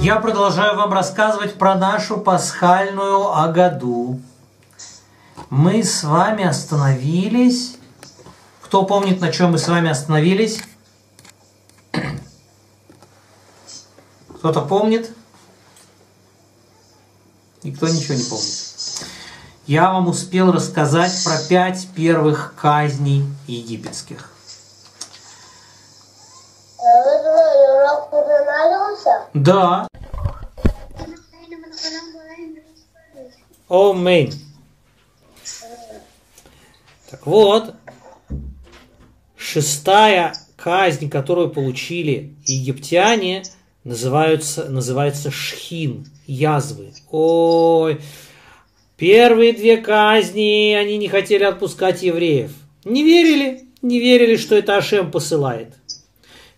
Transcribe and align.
Я 0.00 0.20
продолжаю 0.20 0.76
вам 0.76 0.92
рассказывать 0.92 1.58
про 1.58 1.74
нашу 1.74 2.18
пасхальную 2.18 3.36
Агаду. 3.36 4.20
Мы 5.50 5.82
с 5.82 6.04
вами 6.04 6.44
остановились. 6.44 7.76
Кто 8.62 8.84
помнит, 8.84 9.20
на 9.20 9.32
чем 9.32 9.52
мы 9.52 9.58
с 9.58 9.66
вами 9.66 9.90
остановились? 9.90 10.62
Кто-то 14.36 14.60
помнит? 14.60 15.10
Никто 17.64 17.88
ничего 17.88 18.14
не 18.14 18.22
помнит. 18.22 18.54
Я 19.66 19.92
вам 19.92 20.06
успел 20.06 20.52
рассказать 20.52 21.12
про 21.24 21.38
пять 21.48 21.88
первых 21.88 22.54
казней 22.56 23.24
египетских. 23.48 24.30
Урок 27.78 28.10
начался? 28.98 29.28
Да. 29.34 29.88
Омен. 33.68 34.32
Так 37.10 37.26
вот, 37.26 37.74
шестая 39.36 40.34
казнь, 40.56 41.08
которую 41.08 41.50
получили 41.50 42.34
египтяне, 42.44 43.42
называются, 43.84 44.64
называется 44.64 45.30
шхин, 45.30 46.06
язвы. 46.26 46.92
Ой, 47.10 48.00
первые 48.96 49.52
две 49.52 49.78
казни, 49.78 50.74
они 50.74 50.98
не 50.98 51.08
хотели 51.08 51.44
отпускать 51.44 52.02
евреев. 52.02 52.52
Не 52.84 53.02
верили, 53.04 53.64
не 53.82 54.00
верили, 54.00 54.36
что 54.36 54.54
это 54.56 54.76
Ашем 54.76 55.10
посылает. 55.10 55.77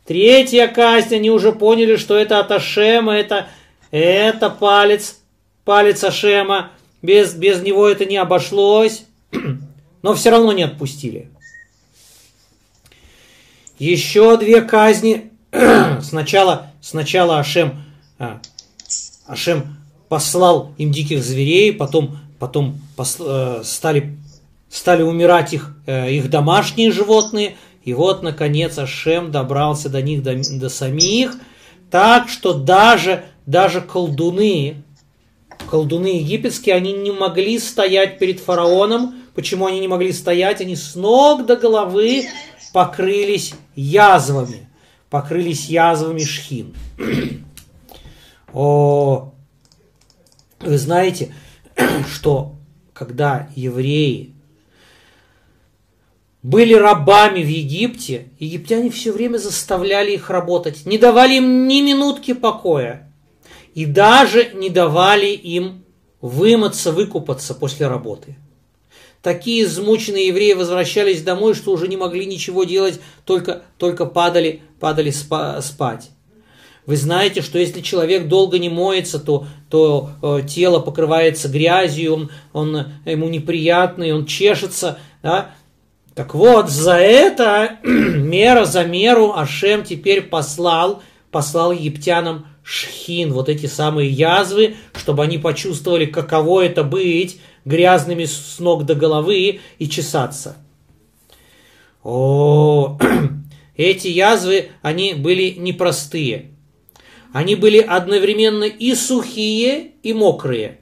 Третья 0.06 0.66
казнь, 0.66 1.14
они 1.14 1.30
уже 1.30 1.52
поняли, 1.52 1.96
что 1.96 2.16
это 2.16 2.40
от 2.40 2.50
Ашема, 2.50 3.12
это, 3.14 3.48
это 3.90 4.50
палец, 4.50 5.18
палец 5.64 6.02
Ашема. 6.02 6.70
Без, 7.02 7.32
без 7.32 7.62
него 7.62 7.88
это 7.88 8.04
не 8.04 8.16
обошлось, 8.16 9.04
но 10.02 10.14
все 10.14 10.30
равно 10.30 10.52
не 10.52 10.64
отпустили. 10.64 11.30
Еще 13.78 14.36
две 14.36 14.60
казни. 14.62 15.30
Сначала, 16.02 16.70
сначала 16.80 17.38
Ашем, 17.38 17.82
а, 18.18 18.40
Ашем 19.26 19.78
послал 20.08 20.74
им 20.76 20.92
диких 20.92 21.22
зверей, 21.22 21.72
потом, 21.72 22.18
потом 22.38 22.80
посл, 22.96 23.24
э, 23.26 23.62
стали, 23.64 24.16
стали 24.68 25.02
умирать 25.02 25.52
их, 25.54 25.74
э, 25.86 26.12
их 26.12 26.30
домашние 26.30 26.90
животные– 26.90 27.56
и 27.82 27.94
вот, 27.94 28.22
наконец, 28.22 28.78
Ашем 28.78 29.30
добрался 29.30 29.88
до 29.88 30.02
них, 30.02 30.22
до, 30.22 30.34
до 30.34 30.68
самих, 30.68 31.36
так 31.90 32.28
что 32.28 32.52
даже, 32.54 33.24
даже 33.46 33.80
колдуны, 33.80 34.82
колдуны 35.70 36.18
египетские, 36.18 36.74
они 36.74 36.92
не 36.92 37.10
могли 37.10 37.58
стоять 37.58 38.18
перед 38.18 38.40
фараоном. 38.40 39.14
Почему 39.34 39.66
они 39.66 39.80
не 39.80 39.88
могли 39.88 40.12
стоять? 40.12 40.60
Они 40.60 40.76
с 40.76 40.94
ног 40.94 41.46
до 41.46 41.56
головы 41.56 42.26
покрылись 42.72 43.54
язвами. 43.74 44.68
Покрылись 45.08 45.66
язвами 45.66 46.22
шхин. 46.22 46.74
О, 48.52 49.32
вы 50.60 50.78
знаете, 50.78 51.34
что 52.12 52.54
когда 52.92 53.48
евреи 53.56 54.34
были 56.42 56.74
рабами 56.74 57.42
в 57.42 57.48
Египте, 57.48 58.28
египтяне 58.38 58.90
все 58.90 59.12
время 59.12 59.38
заставляли 59.38 60.12
их 60.12 60.30
работать, 60.30 60.86
не 60.86 60.96
давали 60.96 61.34
им 61.34 61.68
ни 61.68 61.82
минутки 61.82 62.32
покоя. 62.32 63.12
И 63.74 63.84
даже 63.84 64.50
не 64.54 64.70
давали 64.70 65.28
им 65.28 65.84
вымыться, 66.20 66.92
выкупаться 66.92 67.54
после 67.54 67.86
работы. 67.86 68.36
Такие 69.22 69.64
измученные 69.64 70.28
евреи 70.28 70.54
возвращались 70.54 71.22
домой, 71.22 71.54
что 71.54 71.72
уже 71.72 71.88
не 71.88 71.96
могли 71.96 72.24
ничего 72.24 72.64
делать, 72.64 73.00
только, 73.26 73.62
только 73.76 74.06
падали, 74.06 74.62
падали 74.80 75.10
спа, 75.10 75.60
спать. 75.60 76.08
Вы 76.86 76.96
знаете, 76.96 77.42
что 77.42 77.58
если 77.58 77.82
человек 77.82 78.28
долго 78.28 78.58
не 78.58 78.70
моется, 78.70 79.20
то, 79.20 79.46
то 79.68 80.10
э, 80.22 80.40
тело 80.48 80.80
покрывается 80.80 81.48
грязью, 81.48 82.14
он, 82.14 82.30
он, 82.52 82.86
ему 83.04 83.28
неприятный, 83.28 84.12
он 84.12 84.24
чешется, 84.24 84.98
да? 85.22 85.54
Так 86.20 86.34
вот, 86.34 86.68
за 86.68 86.96
это 86.96 87.78
мера 87.82 88.66
за 88.66 88.84
меру 88.84 89.32
Ашем 89.32 89.84
теперь 89.84 90.20
послал, 90.20 91.02
послал 91.30 91.72
египтянам 91.72 92.46
шхин, 92.62 93.32
вот 93.32 93.48
эти 93.48 93.64
самые 93.64 94.10
язвы, 94.10 94.76
чтобы 94.92 95.22
они 95.22 95.38
почувствовали, 95.38 96.04
каково 96.04 96.66
это 96.66 96.84
быть 96.84 97.40
грязными 97.64 98.26
с 98.26 98.58
ног 98.58 98.84
до 98.84 98.94
головы 98.94 99.60
и 99.78 99.88
чесаться. 99.88 100.58
О, 102.02 102.98
эти 103.78 104.08
язвы, 104.08 104.72
они 104.82 105.14
были 105.14 105.54
непростые. 105.56 106.50
Они 107.32 107.54
были 107.54 107.78
одновременно 107.78 108.64
и 108.64 108.94
сухие, 108.94 109.92
и 110.02 110.12
мокрые. 110.12 110.80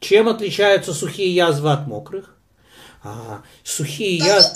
Чем 0.00 0.26
отличаются 0.30 0.94
сухие 0.94 1.34
язвы 1.34 1.70
от 1.70 1.86
мокрых? 1.86 2.39
А, 3.02 3.42
сухие 3.64 4.16
язвы... 4.16 4.50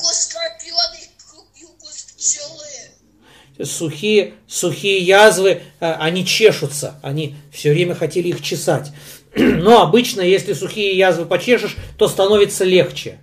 Сухие, 3.62 4.34
сухие 4.48 4.98
язвы, 4.98 5.62
э, 5.78 5.92
они 5.92 6.26
чешутся, 6.26 6.98
они 7.02 7.36
все 7.52 7.72
время 7.72 7.94
хотели 7.94 8.28
их 8.28 8.42
чесать. 8.42 8.90
Но 9.36 9.80
обычно, 9.80 10.22
если 10.22 10.52
сухие 10.54 10.96
язвы 10.96 11.24
почешешь, 11.24 11.76
то 11.96 12.08
становится 12.08 12.64
легче. 12.64 13.20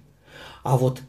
А 0.64 0.78
вот 0.78 1.00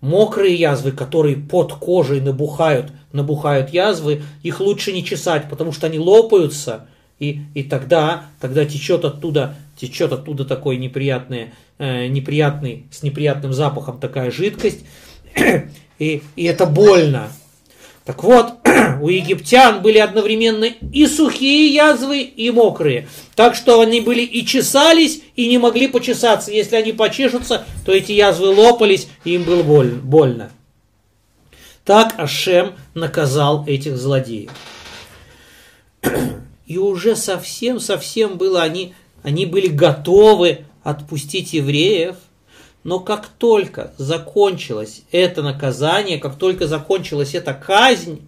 мокрые 0.00 0.54
язвы, 0.54 0.92
которые 0.92 1.36
под 1.36 1.74
кожей 1.74 2.20
набухают, 2.20 2.92
набухают 3.12 3.70
язвы, 3.70 4.22
их 4.42 4.60
лучше 4.60 4.92
не 4.92 5.04
чесать, 5.04 5.48
потому 5.48 5.72
что 5.72 5.86
они 5.86 5.98
лопаются, 5.98 6.88
и, 7.18 7.40
и 7.54 7.62
тогда, 7.62 8.26
тогда 8.40 8.64
течет 8.64 9.04
оттуда, 9.04 9.56
течет 9.76 10.12
оттуда 10.12 10.44
такой 10.44 10.76
неприятный, 10.76 11.52
э, 11.78 12.08
неприятный, 12.08 12.86
с 12.90 13.02
неприятным 13.02 13.52
запахом 13.52 13.98
такая 13.98 14.30
жидкость, 14.30 14.84
и, 15.98 16.22
и 16.36 16.44
это 16.44 16.66
больно. 16.66 17.28
Так 18.04 18.22
вот, 18.22 18.54
у 19.00 19.08
египтян 19.08 19.82
были 19.82 19.98
одновременно 19.98 20.64
и 20.64 21.06
сухие 21.06 21.72
язвы, 21.72 22.20
и 22.20 22.50
мокрые. 22.50 23.08
Так 23.34 23.54
что 23.54 23.80
они 23.80 24.00
были 24.00 24.22
и 24.22 24.44
чесались, 24.46 25.22
и 25.34 25.48
не 25.48 25.58
могли 25.58 25.88
почесаться. 25.88 26.52
Если 26.52 26.76
они 26.76 26.92
почешутся, 26.92 27.64
то 27.84 27.92
эти 27.92 28.12
язвы 28.12 28.48
лопались, 28.48 29.08
и 29.24 29.34
им 29.34 29.42
было 29.44 29.62
больно. 29.62 30.50
Так 31.84 32.14
Ашем 32.18 32.74
наказал 32.94 33.64
этих 33.66 33.96
злодеев. 33.96 34.50
И 36.66 36.78
уже 36.78 37.14
совсем-совсем 37.14 38.38
было, 38.38 38.62
они, 38.62 38.94
они 39.22 39.46
были 39.46 39.68
готовы 39.68 40.64
отпустить 40.82 41.52
евреев, 41.52 42.16
но 42.82 43.00
как 43.00 43.26
только 43.26 43.92
закончилось 43.98 45.02
это 45.10 45.42
наказание, 45.42 46.18
как 46.18 46.36
только 46.36 46.66
закончилась 46.66 47.34
эта 47.34 47.54
казнь, 47.54 48.20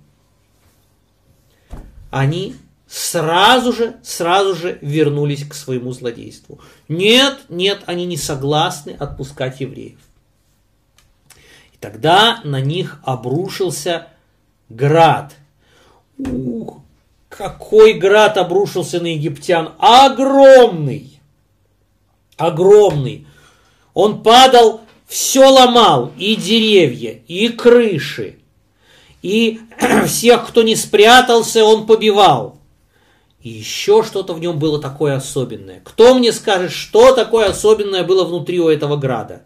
они 2.11 2.57
сразу 2.89 3.73
же, 3.73 3.97
сразу 4.03 4.55
же 4.55 4.79
вернулись 4.81 5.47
к 5.47 5.55
своему 5.55 5.93
злодейству. 5.93 6.61
Нет, 6.89 7.39
нет, 7.49 7.83
они 7.87 8.07
не 8.07 8.17
согласны 8.17 8.97
отпускать 8.99 9.61
евреев. 9.61 9.99
И 11.73 11.77
тогда 11.79 12.41
на 12.45 12.61
них 12.61 13.01
обрушился 13.05 14.09
град. 14.69 15.35
Ух, 16.19 16.81
какой 17.39 17.93
град 17.93 18.37
обрушился 18.37 19.01
на 19.01 19.15
египтян? 19.15 19.75
Огромный! 19.79 21.21
Огромный! 22.37 23.29
Он 23.95 24.25
падал, 24.25 24.81
все 25.07 25.49
ломал, 25.49 26.13
и 26.19 26.35
деревья, 26.35 27.21
и 27.29 27.49
крыши, 27.49 28.41
и 29.23 29.61
всех, 30.07 30.49
кто 30.49 30.63
не 30.63 30.75
спрятался, 30.75 31.65
он 31.65 31.87
побивал. 31.87 32.59
И 33.41 33.51
еще 33.51 34.03
что-то 34.03 34.35
в 34.35 34.41
нем 34.41 34.59
было 34.59 34.81
такое 34.81 35.17
особенное. 35.17 35.81
Кто 35.85 36.15
мне 36.15 36.33
скажет, 36.33 36.73
что 36.73 37.15
такое 37.15 37.51
особенное 37.51 38.03
было 38.03 38.25
внутри 38.25 38.59
у 38.59 38.69
этого 38.69 38.97
града? 38.97 39.45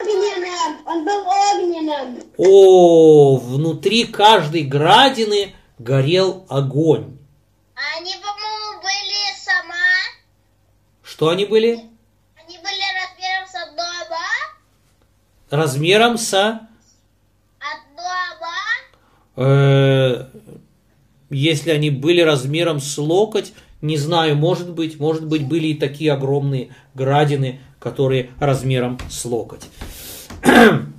Огненным. 0.00 0.86
Он 0.86 1.04
был 1.04 1.24
огненным. 1.54 2.22
О, 2.36 3.36
внутри 3.36 4.04
каждой 4.04 4.62
градины 4.62 5.54
горел 5.78 6.46
огонь. 6.48 7.18
Они, 7.96 8.12
по-моему, 8.14 8.80
были 8.80 9.36
сама. 9.36 9.74
Что 11.02 11.28
они 11.28 11.44
были? 11.44 11.80
Они 12.42 12.58
были 12.58 12.84
размером 13.00 13.46
с 13.46 13.54
одного. 13.54 14.22
Размером 15.50 16.18
с... 16.18 16.34
Одного. 17.58 18.52
э, 19.36 20.26
если 21.30 21.70
они 21.70 21.90
были 21.90 22.20
размером 22.20 22.80
с 22.80 22.96
локоть, 22.98 23.52
не 23.82 23.96
знаю, 23.96 24.36
может 24.36 24.70
быть, 24.72 24.98
может 24.98 25.26
быть, 25.26 25.46
были 25.46 25.68
и 25.68 25.74
такие 25.74 26.12
огромные 26.12 26.74
градины, 26.94 27.60
которые 27.78 28.30
размером 28.40 28.98
с 29.10 29.24
локоть. 29.24 29.68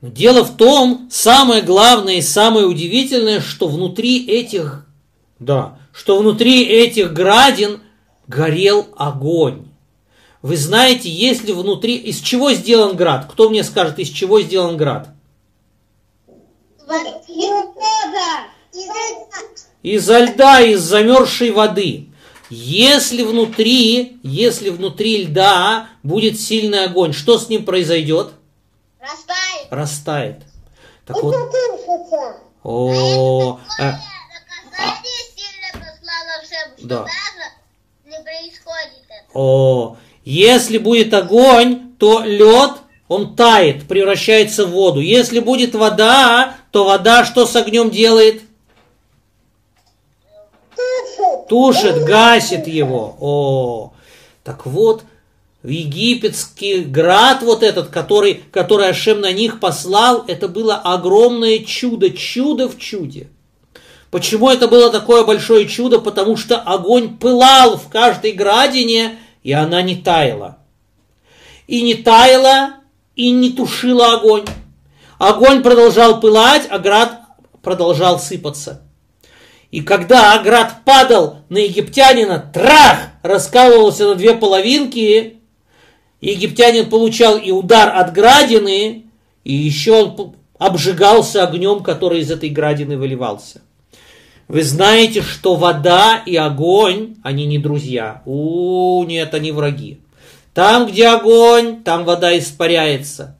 Но 0.00 0.08
дело 0.08 0.44
в 0.44 0.56
том, 0.56 1.08
самое 1.10 1.62
главное 1.62 2.14
и 2.14 2.22
самое 2.22 2.66
удивительное, 2.66 3.40
что 3.40 3.68
внутри 3.68 4.26
этих, 4.26 4.86
да, 5.38 5.78
что 5.92 6.18
внутри 6.18 6.64
этих 6.64 7.12
градин 7.12 7.80
горел 8.26 8.88
огонь. 8.96 9.66
Вы 10.42 10.56
знаете, 10.56 11.10
если 11.10 11.52
внутри... 11.52 11.96
Из 11.96 12.20
чего 12.20 12.52
сделан 12.52 12.96
град? 12.96 13.28
Кто 13.30 13.50
мне 13.50 13.62
скажет, 13.62 13.98
из 13.98 14.08
чего 14.08 14.40
сделан 14.40 14.78
град? 14.78 15.10
Изо 19.82 20.18
льда, 20.18 20.60
из 20.60 20.80
замерзшей 20.80 21.50
воды. 21.50 22.08
Если 22.48 23.22
внутри, 23.22 24.18
если 24.22 24.70
внутри 24.70 25.24
льда 25.24 25.90
будет 26.02 26.40
сильный 26.40 26.84
огонь, 26.84 27.12
что 27.12 27.38
с 27.38 27.48
ним 27.48 27.64
произойдет? 27.64 28.32
Растает. 28.98 29.39
Растает. 29.70 30.42
Так 31.06 31.16
Это 31.16 31.26
вот, 31.26 31.34
о, 32.62 33.58
а 33.78 33.82
э, 33.82 33.88
это 33.88 33.98
такое 34.46 34.80
наказание 34.80 35.20
сильно 35.34 35.72
послало 35.72 36.44
всем, 36.44 36.78
что 36.78 36.86
Да. 36.86 36.96
даже 36.98 37.48
не 38.04 38.22
происходит 38.22 39.04
это. 39.08 39.24
о, 39.32 39.96
если 40.24 40.78
будет 40.78 41.14
огонь, 41.14 41.94
то 41.98 42.20
лед, 42.22 42.72
он 43.08 43.34
тает, 43.34 43.88
превращается 43.88 44.66
в 44.66 44.70
воду. 44.70 45.00
Если 45.00 45.40
будет 45.40 45.74
вода, 45.74 46.54
то 46.70 46.84
вода 46.84 47.24
что 47.24 47.46
с 47.46 47.56
огнем 47.56 47.90
делает? 47.90 48.42
Тушит. 50.76 51.48
Тушит, 51.48 52.04
гасит 52.04 52.66
его. 52.66 53.16
О, 53.20 53.92
так 54.44 54.66
вот, 54.66 55.04
египетский 55.68 56.82
град 56.82 57.42
вот 57.42 57.62
этот, 57.62 57.88
который, 57.88 58.42
который 58.50 58.88
Ашем 58.88 59.20
на 59.20 59.32
них 59.32 59.60
послал, 59.60 60.24
это 60.26 60.48
было 60.48 60.76
огромное 60.76 61.58
чудо, 61.60 62.10
чудо 62.10 62.68
в 62.68 62.78
чуде. 62.78 63.28
Почему 64.10 64.50
это 64.50 64.66
было 64.66 64.90
такое 64.90 65.24
большое 65.24 65.68
чудо? 65.68 66.00
Потому 66.00 66.36
что 66.36 66.56
огонь 66.58 67.18
пылал 67.18 67.76
в 67.76 67.88
каждой 67.88 68.32
градине, 68.32 69.18
и 69.42 69.52
она 69.52 69.82
не 69.82 69.96
таяла. 69.96 70.58
И 71.66 71.82
не 71.82 71.94
таяла, 71.94 72.76
и 73.14 73.30
не 73.30 73.50
тушила 73.50 74.14
огонь. 74.14 74.46
Огонь 75.18 75.62
продолжал 75.62 76.18
пылать, 76.18 76.66
а 76.70 76.78
град 76.78 77.20
продолжал 77.62 78.18
сыпаться. 78.18 78.82
И 79.70 79.82
когда 79.82 80.36
град 80.38 80.78
падал 80.84 81.40
на 81.48 81.58
египтянина, 81.58 82.50
трах, 82.52 83.10
раскалывался 83.22 84.08
на 84.08 84.14
две 84.16 84.34
половинки, 84.34 85.39
египтянин 86.20 86.88
получал 86.88 87.38
и 87.38 87.50
удар 87.50 87.96
от 87.96 88.12
градины, 88.12 89.04
и 89.44 89.52
еще 89.52 89.92
он 89.92 90.34
обжигался 90.58 91.44
огнем, 91.44 91.82
который 91.82 92.20
из 92.20 92.30
этой 92.30 92.50
градины 92.50 92.96
выливался. 92.96 93.62
Вы 94.48 94.64
знаете, 94.64 95.22
что 95.22 95.54
вода 95.54 96.22
и 96.26 96.34
огонь, 96.34 97.16
они 97.22 97.46
не 97.46 97.58
друзья. 97.58 98.22
У, 98.26 99.04
нет, 99.04 99.32
они 99.32 99.52
враги. 99.52 100.00
Там, 100.52 100.88
где 100.88 101.06
огонь, 101.08 101.84
там 101.84 102.04
вода 102.04 102.36
испаряется. 102.36 103.38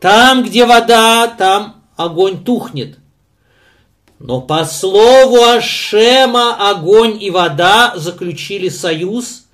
Там, 0.00 0.42
где 0.42 0.64
вода, 0.64 1.26
там 1.26 1.84
огонь 1.96 2.42
тухнет. 2.42 2.98
Но 4.18 4.40
по 4.40 4.64
слову 4.64 5.44
Ашема 5.44 6.70
огонь 6.70 7.22
и 7.22 7.30
вода 7.30 7.92
заключили 7.96 8.68
союз. 8.68 9.44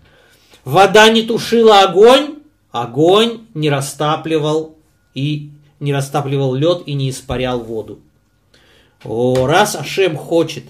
Вода 0.65 1.09
не 1.09 1.23
тушила 1.23 1.81
огонь, 1.81 2.37
огонь 2.75 3.47
не 3.55 3.71
растапливал 3.71 4.77
и 5.15 5.53
не 5.79 5.95
растапливал 5.95 6.55
лед 6.55 6.83
и 6.87 6.95
не 6.95 7.09
испарял 7.09 7.61
воду. 7.61 8.01
О, 9.05 9.47
раз 9.47 9.77
Ашем 9.77 10.17
хочет 10.17 10.65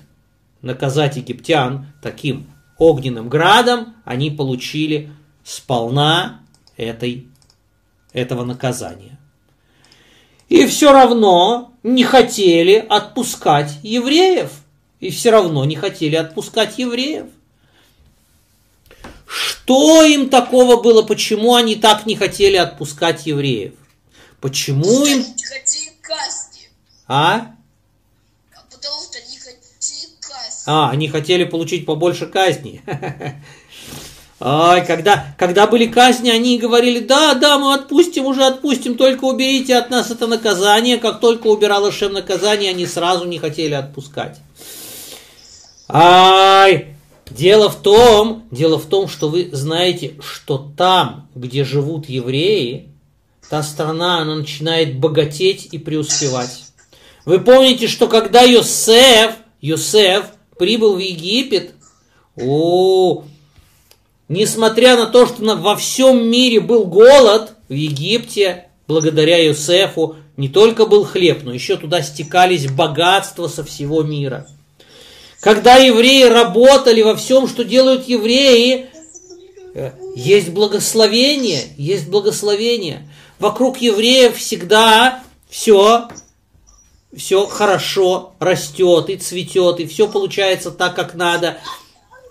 наказать 0.61 1.17
египтян 1.17 1.87
таким 2.03 2.47
огненным 2.77 3.31
градом, 3.31 3.95
они 4.05 4.31
получили 4.31 5.12
сполна 5.45 6.43
этой, 6.77 7.27
этого 8.12 8.45
наказания. 8.45 9.19
И 10.50 10.67
все 10.67 10.93
равно 10.93 11.73
не 11.83 12.05
хотели 12.05 12.85
отпускать 12.87 13.79
евреев. 13.83 14.50
И 15.00 15.11
все 15.11 15.31
равно 15.31 15.65
не 15.65 15.77
хотели 15.77 16.17
отпускать 16.17 16.79
евреев. 16.79 17.29
Что 19.35 20.05
им 20.05 20.29
такого 20.29 20.81
было? 20.81 21.03
Почему 21.03 21.57
они 21.57 21.75
так 21.75 22.07
не 22.07 22.15
хотели 22.15 22.57
отпускать 22.57 23.27
евреев? 23.27 23.73
Почему 24.41 25.05
им... 25.05 25.19
Не 25.19 25.45
хотели 25.45 25.91
казни. 26.01 26.69
А? 27.09 27.53
А 28.55 28.61
потому 28.71 29.03
что 29.03 29.19
не 29.29 29.37
хотели 29.37 30.13
казни. 30.21 30.63
А, 30.67 30.91
они 30.91 31.09
хотели 31.09 31.43
получить 31.43 31.85
побольше 31.85 32.27
казни. 32.27 32.81
Ай, 34.41 34.87
когда, 34.87 35.35
когда 35.37 35.67
были 35.67 35.87
казни, 35.87 36.31
они 36.31 36.57
говорили, 36.59 37.01
да, 37.01 37.35
да, 37.35 37.59
мы 37.59 37.75
отпустим, 37.75 38.27
уже 38.27 38.45
отпустим, 38.45 38.97
только 38.97 39.25
уберите 39.25 39.77
от 39.77 39.91
нас 39.91 40.13
это 40.13 40.29
наказание. 40.29 40.99
Как 40.99 41.19
только 41.19 41.49
убирал 41.49 41.91
Шем 41.91 42.13
наказание, 42.13 42.71
они 42.71 42.87
сразу 42.87 43.25
не 43.25 43.41
хотели 43.41 43.75
отпускать. 43.75 44.39
Ай, 45.89 46.94
дело 47.31 47.71
в 47.71 47.76
том, 47.76 48.44
дело 48.50 48.79
в 48.79 48.87
том, 48.87 49.09
что 49.09 49.29
вы 49.29 49.49
знаете, 49.53 50.15
что 50.21 50.71
там, 50.76 51.29
где 51.35 51.65
живут 51.65 52.09
евреи, 52.09 52.88
та 53.49 53.62
страна, 53.62 54.21
она 54.21 54.37
начинает 54.37 54.99
богатеть 54.99 55.69
и 55.73 55.79
преуспевать. 55.79 56.65
Вы 57.25 57.41
помните, 57.41 57.88
что 57.88 58.06
когда 58.06 58.43
Йосеф, 58.43 59.35
Йосеф 59.61 60.26
прибыл 60.59 60.97
в 60.97 60.99
Египет, 60.99 61.73
о, 62.37 63.25
несмотря 64.29 64.97
на 64.97 65.06
то, 65.06 65.26
что 65.26 65.56
во 65.56 65.76
всем 65.76 66.29
мире 66.29 66.61
был 66.61 66.85
голод, 66.85 67.53
в 67.69 67.73
Египте, 67.73 68.69
благодаря 68.87 69.38
Йосефу, 69.38 70.17
не 70.37 70.49
только 70.49 70.87
был 70.87 71.05
хлеб, 71.05 71.43
но 71.45 71.52
еще 71.52 71.76
туда 71.76 72.02
стекались 72.02 72.71
богатства 72.71 73.49
со 73.49 73.64
всего 73.64 74.02
мира. 74.02 74.49
Когда 75.45 75.77
евреи 75.77 76.23
работали 76.23 77.03
во 77.03 77.15
всем, 77.15 77.47
что 77.47 77.65
делают 77.65 78.09
евреи, 78.09 78.87
э, 79.75 79.91
есть 80.17 80.49
благословение, 80.49 81.65
есть 81.77 82.09
благословение. 82.09 83.07
Вокруг 83.39 83.77
евреев 83.77 84.39
всегда 84.39 85.23
все, 85.51 86.09
все 87.15 87.45
хорошо 87.45 88.33
растет 88.39 89.11
и 89.11 89.19
цветет, 89.19 89.81
и 89.81 89.87
все 89.87 90.09
получается 90.09 90.71
так, 90.71 90.97
как 90.97 91.13
надо. 91.13 91.59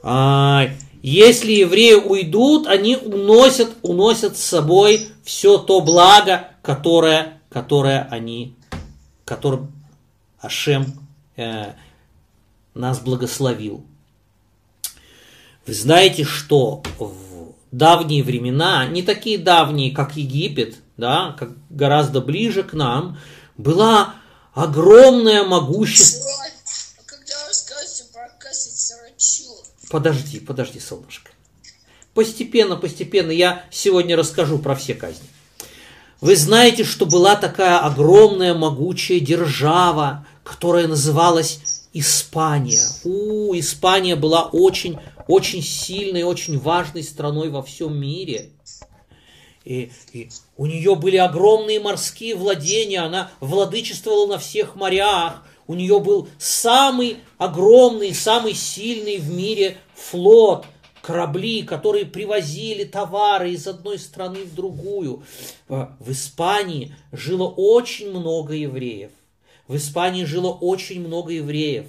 Ай, 0.02 0.72
если 1.04 1.52
евреи 1.52 1.94
уйдут, 1.94 2.66
они 2.66 2.98
уносят, 2.98 3.76
уносят 3.84 4.40
с 4.40 4.44
собой 4.44 5.08
все 5.24 5.60
то 5.60 5.82
благо, 5.82 6.48
которое, 6.64 7.40
которое 7.50 8.08
они, 8.10 8.56
которым 9.24 9.72
Ашем 10.42 11.08
э, 11.38 11.74
нас 12.74 13.00
благословил. 13.00 13.86
Вы 15.66 15.74
знаете, 15.74 16.24
что 16.24 16.84
в 17.00 17.54
давние 17.72 18.24
времена, 18.24 18.86
не 18.88 19.02
такие 19.02 19.38
давние, 19.38 19.92
как 19.92 20.16
Египет, 20.16 20.78
да, 20.98 21.36
как 21.40 21.52
гораздо 21.70 22.22
ближе 22.22 22.64
к 22.64 22.74
нам, 22.74 23.18
была 23.58 24.16
огромное 24.54 25.44
могущество. 25.44 26.30
А 26.30 26.50
Подожди, 29.90 30.40
подожди, 30.40 30.80
солнышко. 30.80 31.32
Постепенно, 32.14 32.76
постепенно 32.76 33.32
я 33.32 33.64
сегодня 33.72 34.16
расскажу 34.16 34.60
про 34.60 34.76
все 34.76 34.94
казни. 34.94 35.28
Вы 36.22 36.36
знаете, 36.36 36.84
что 36.84 37.06
была 37.06 37.36
такая 37.36 37.80
огромная 37.80 38.54
могучая 38.54 39.20
держава, 39.20 40.26
которая 40.44 40.88
называлась 40.88 41.73
Испания. 41.94 42.82
У, 43.04 43.54
Испания 43.58 44.16
была 44.16 44.46
очень, 44.46 44.98
очень 45.28 45.62
сильной, 45.62 46.24
очень 46.24 46.60
важной 46.60 47.04
страной 47.04 47.50
во 47.50 47.62
всем 47.62 47.96
мире. 47.96 48.50
И, 49.64 49.92
и 50.12 50.30
у 50.58 50.66
нее 50.66 50.96
были 50.96 51.18
огромные 51.18 51.80
морские 51.80 52.36
владения, 52.36 53.00
она 53.00 53.32
владычествовала 53.40 54.28
на 54.28 54.38
всех 54.38 54.76
морях. 54.76 55.44
У 55.68 55.76
нее 55.76 56.00
был 56.02 56.28
самый 56.38 57.18
огромный, 57.38 58.14
самый 58.14 58.54
сильный 58.54 59.18
в 59.18 59.34
мире 59.34 59.78
флот, 59.96 60.66
корабли, 61.02 61.64
которые 61.64 62.06
привозили 62.06 62.84
товары 62.84 63.52
из 63.52 63.68
одной 63.68 64.00
страны 64.00 64.44
в 64.44 64.54
другую. 64.54 65.24
В 65.68 65.96
в 66.00 66.12
Испании 66.12 66.96
жило 67.12 67.48
очень 67.48 68.10
много 68.10 68.54
евреев. 68.56 69.12
В 69.68 69.76
Испании 69.76 70.26
жило 70.26 70.52
очень 70.52 71.06
много 71.06 71.32
евреев. 71.32 71.88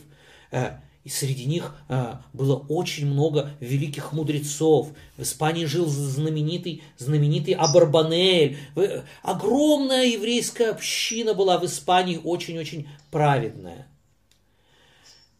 Э, 0.50 0.78
и 1.02 1.10
среди 1.10 1.44
них 1.44 1.74
э, 1.88 2.14
было 2.32 2.56
очень 2.68 3.06
много 3.06 3.50
великих 3.60 4.12
мудрецов. 4.12 4.88
В 5.16 5.22
Испании 5.22 5.66
жил 5.66 5.86
знаменитый, 5.86 6.82
знаменитый 6.96 7.54
Абарбанель. 7.54 8.58
Э, 8.76 9.02
огромная 9.22 10.06
еврейская 10.06 10.70
община 10.70 11.34
была 11.34 11.58
в 11.58 11.66
Испании, 11.66 12.20
очень-очень 12.22 12.88
праведная. 13.10 13.86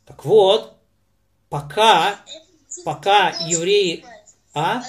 Так 0.04 0.24
вот, 0.24 0.76
пока, 1.48 2.20
пока 2.84 3.30
евреи... 3.48 4.04
А? 4.52 4.82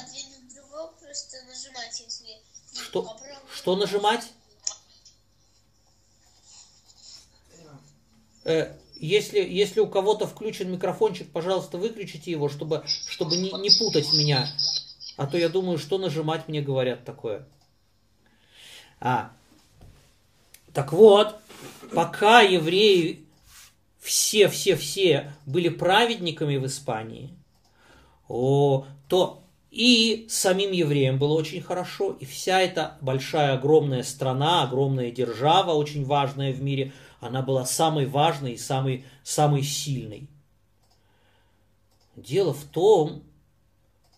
Что, 2.73 3.17
что 3.53 3.75
нажимать? 3.77 4.23
Если, 8.45 9.39
если 9.39 9.81
у 9.81 9.87
кого-то 9.87 10.25
включен 10.27 10.71
микрофончик, 10.71 11.29
пожалуйста, 11.29 11.77
выключите 11.77 12.31
его, 12.31 12.47
чтобы, 12.47 12.83
чтобы 13.07 13.35
не, 13.35 13.51
не 13.51 13.69
путать 13.77 14.11
меня. 14.13 14.47
А 15.17 15.27
то 15.27 15.37
я 15.37 15.49
думаю, 15.49 15.77
что 15.77 15.97
нажимать 15.97 16.47
мне 16.47 16.61
говорят 16.61 17.03
такое. 17.03 17.45
А. 18.99 19.31
Так 20.73 20.93
вот, 20.93 21.35
пока 21.93 22.41
евреи 22.41 23.25
все-все-все 23.99 25.33
были 25.45 25.69
праведниками 25.69 26.57
в 26.57 26.65
Испании, 26.65 27.31
о, 28.27 28.85
то 29.07 29.43
и 29.71 30.25
самим 30.29 30.71
евреям 30.71 31.17
было 31.17 31.33
очень 31.33 31.61
хорошо, 31.61 32.15
и 32.19 32.25
вся 32.25 32.61
эта 32.61 32.97
большая 33.01 33.53
огромная 33.53 34.03
страна, 34.03 34.63
огромная 34.63 35.11
держава, 35.11 35.71
очень 35.71 36.05
важная 36.05 36.53
в 36.53 36.61
мире, 36.61 36.93
она 37.25 37.41
была 37.41 37.65
самой 37.65 38.05
важной 38.05 38.53
и 38.53 38.57
самой, 38.57 39.05
самой 39.23 39.63
сильной. 39.63 40.29
Дело 42.15 42.53
в 42.53 42.63
том, 42.65 43.23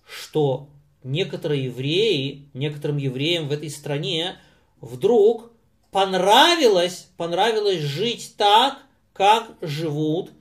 что 0.05 0.69
некоторые 1.03 1.65
евреи, 1.65 2.49
некоторым 2.53 2.97
евреям 2.97 3.47
в 3.47 3.51
этой 3.53 3.69
стране 3.69 4.37
вдруг 4.81 5.51
понравилось, 5.91 7.09
понравилось 7.15 7.79
жить 7.79 8.35
так, 8.37 8.79
как 9.13 9.55
живут 9.61 10.31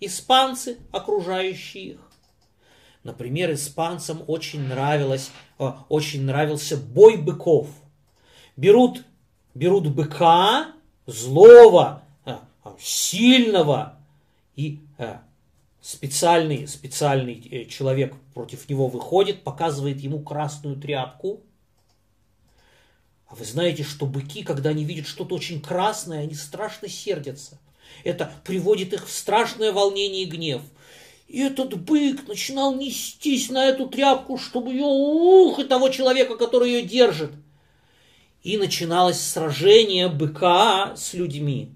испанцы, 0.00 0.78
окружающие 0.92 1.84
их. 1.84 2.10
Например, 3.02 3.52
испанцам 3.52 4.24
очень 4.26 4.62
нравилось, 4.66 5.30
э, 5.58 5.70
очень 5.90 6.22
нравился 6.22 6.78
бой 6.78 7.18
быков. 7.18 7.68
Берут, 8.56 9.02
берут 9.54 9.88
быка, 9.88 10.72
злого, 11.06 12.03
сильного, 12.78 13.98
и 14.56 14.80
э, 14.98 15.18
специальный, 15.80 16.66
специальный 16.66 17.34
э, 17.50 17.64
человек 17.66 18.14
против 18.32 18.68
него 18.68 18.88
выходит, 18.88 19.42
показывает 19.42 20.00
ему 20.00 20.20
красную 20.20 20.76
тряпку. 20.76 21.40
А 23.26 23.34
вы 23.34 23.44
знаете, 23.44 23.82
что 23.82 24.06
быки, 24.06 24.42
когда 24.42 24.70
они 24.70 24.84
видят 24.84 25.06
что-то 25.06 25.34
очень 25.34 25.60
красное, 25.60 26.20
они 26.20 26.34
страшно 26.34 26.88
сердятся. 26.88 27.58
Это 28.02 28.32
приводит 28.44 28.92
их 28.92 29.06
в 29.06 29.12
страшное 29.12 29.72
волнение 29.72 30.22
и 30.22 30.26
гнев. 30.26 30.62
И 31.28 31.40
этот 31.40 31.82
бык 31.82 32.28
начинал 32.28 32.74
нестись 32.74 33.50
на 33.50 33.66
эту 33.66 33.86
тряпку, 33.86 34.38
чтобы 34.38 34.72
ее, 34.72 34.84
ух, 34.84 35.58
и 35.58 35.64
того 35.64 35.88
человека, 35.88 36.36
который 36.36 36.70
ее 36.70 36.82
держит. 36.82 37.32
И 38.42 38.56
начиналось 38.56 39.20
сражение 39.20 40.08
быка 40.08 40.94
с 40.96 41.12
людьми. 41.12 41.73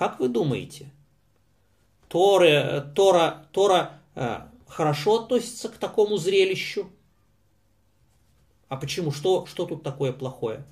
Как 0.00 0.18
вы 0.18 0.28
думаете, 0.30 0.90
Тора, 2.08 2.80
Тора, 2.96 3.46
Тора 3.52 4.00
э, 4.14 4.38
хорошо 4.66 5.24
относится 5.24 5.68
к 5.68 5.76
такому 5.76 6.16
зрелищу? 6.16 6.90
А 8.68 8.78
почему? 8.78 9.12
Что, 9.12 9.44
что 9.44 9.66
тут 9.66 9.82
такое 9.82 10.14
плохое? 10.14 10.64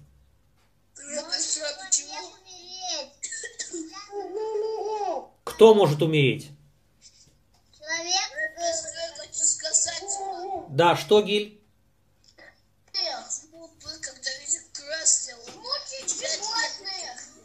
Кто 5.45 5.75
может 5.75 6.01
умереть? 6.01 6.51
Человек. 7.79 8.31
Да, 10.71 10.97
что, 10.97 11.21
Гиль? 11.21 11.63
Почему 12.95 13.69
бык, 13.85 14.01
когда 14.01 14.31
видит 14.41 14.63
красный, 14.73 15.35
он 15.35 15.61
мучить 15.61 16.19
пять 16.19 16.33
животных. 16.33 16.97
лет 16.97 17.39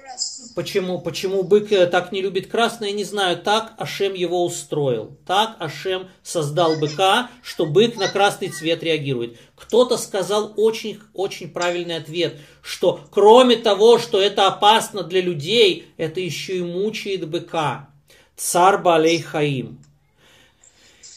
красный. 0.00 0.49
Почему, 0.60 1.00
почему 1.00 1.42
бык 1.42 1.72
э, 1.72 1.86
так 1.86 2.12
не 2.12 2.20
любит 2.20 2.48
красное, 2.48 2.92
не 2.92 3.02
знаю. 3.02 3.38
Так 3.38 3.72
Ашем 3.78 4.12
его 4.12 4.44
устроил. 4.44 5.16
Так 5.26 5.56
Ашем 5.58 6.10
создал 6.22 6.76
быка, 6.78 7.30
что 7.42 7.64
бык 7.64 7.96
на 7.96 8.08
красный 8.08 8.50
цвет 8.50 8.82
реагирует. 8.82 9.38
Кто-то 9.56 9.96
сказал 9.96 10.52
очень, 10.58 11.00
очень 11.14 11.50
правильный 11.50 11.96
ответ, 11.96 12.36
что 12.60 13.00
кроме 13.10 13.56
того, 13.56 13.98
что 13.98 14.20
это 14.20 14.48
опасно 14.48 15.02
для 15.02 15.22
людей, 15.22 15.86
это 15.96 16.20
еще 16.20 16.58
и 16.58 16.62
мучает 16.62 17.26
быка. 17.26 17.88
Цар 18.36 18.82
Балей 18.82 19.22
Хаим. 19.22 19.82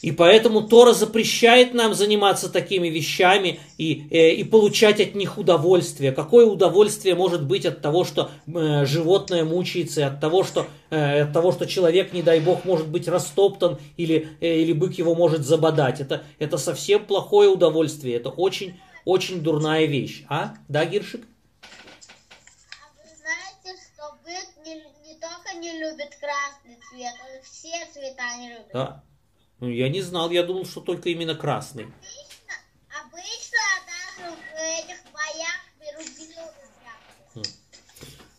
И 0.04 0.12
поэтому 0.12 0.60
Тора 0.60 0.92
запрещает 0.92 1.72
нам 1.72 1.94
заниматься 1.94 2.52
такими 2.52 2.88
вещами 2.88 3.58
и, 3.78 4.06
э, 4.10 4.32
и 4.32 4.44
получать 4.44 5.00
от 5.00 5.14
них 5.14 5.38
удовольствие. 5.38 6.12
Какое 6.12 6.44
удовольствие 6.44 7.14
может 7.14 7.46
быть 7.46 7.64
от 7.64 7.80
того, 7.80 8.04
что 8.04 8.30
э, 8.46 8.84
животное 8.84 9.44
мучается, 9.46 10.02
и 10.02 10.04
от 10.04 10.20
того, 10.20 10.44
что, 10.44 10.66
э, 10.90 11.22
от 11.22 11.32
того, 11.32 11.52
что 11.52 11.64
человек, 11.64 12.12
не 12.12 12.22
дай 12.22 12.40
бог, 12.40 12.66
может 12.66 12.86
быть 12.86 13.08
растоптан 13.08 13.78
или, 13.96 14.28
э, 14.42 14.58
или 14.58 14.74
бык 14.74 14.92
его 14.98 15.14
может 15.14 15.46
забодать. 15.46 16.00
Это, 16.00 16.22
это 16.38 16.58
совсем 16.58 17.06
плохое 17.06 17.48
удовольствие. 17.48 18.16
Это 18.16 18.28
очень, 18.28 18.78
очень 19.06 19.40
дурная 19.40 19.86
вещь. 19.86 20.26
А? 20.28 20.52
Да, 20.68 20.84
Гиршик? 20.84 21.22
А 22.76 23.62
не 24.66 25.14
только 25.14 25.58
не 25.58 25.72
любит 25.78 26.14
красный 26.20 26.76
цвет, 26.90 27.14
он 27.24 27.42
все 27.42 27.70
цвета 27.90 28.36
не 28.36 28.50
любит. 28.50 28.70
Да. 28.74 29.02
Ну, 29.64 29.70
я 29.70 29.88
не 29.88 30.02
знал, 30.02 30.30
я 30.30 30.42
думал, 30.42 30.66
что 30.66 30.82
только 30.82 31.08
именно 31.08 31.34
красный. 31.34 31.84
Обычно, 31.84 32.54
обычно 33.02 33.58
даже 33.88 34.30
в 34.30 34.56
этих 34.60 35.00
боях 35.10 35.62
берут 35.80 36.06
белую 36.18 36.52
тряпку. 37.32 37.50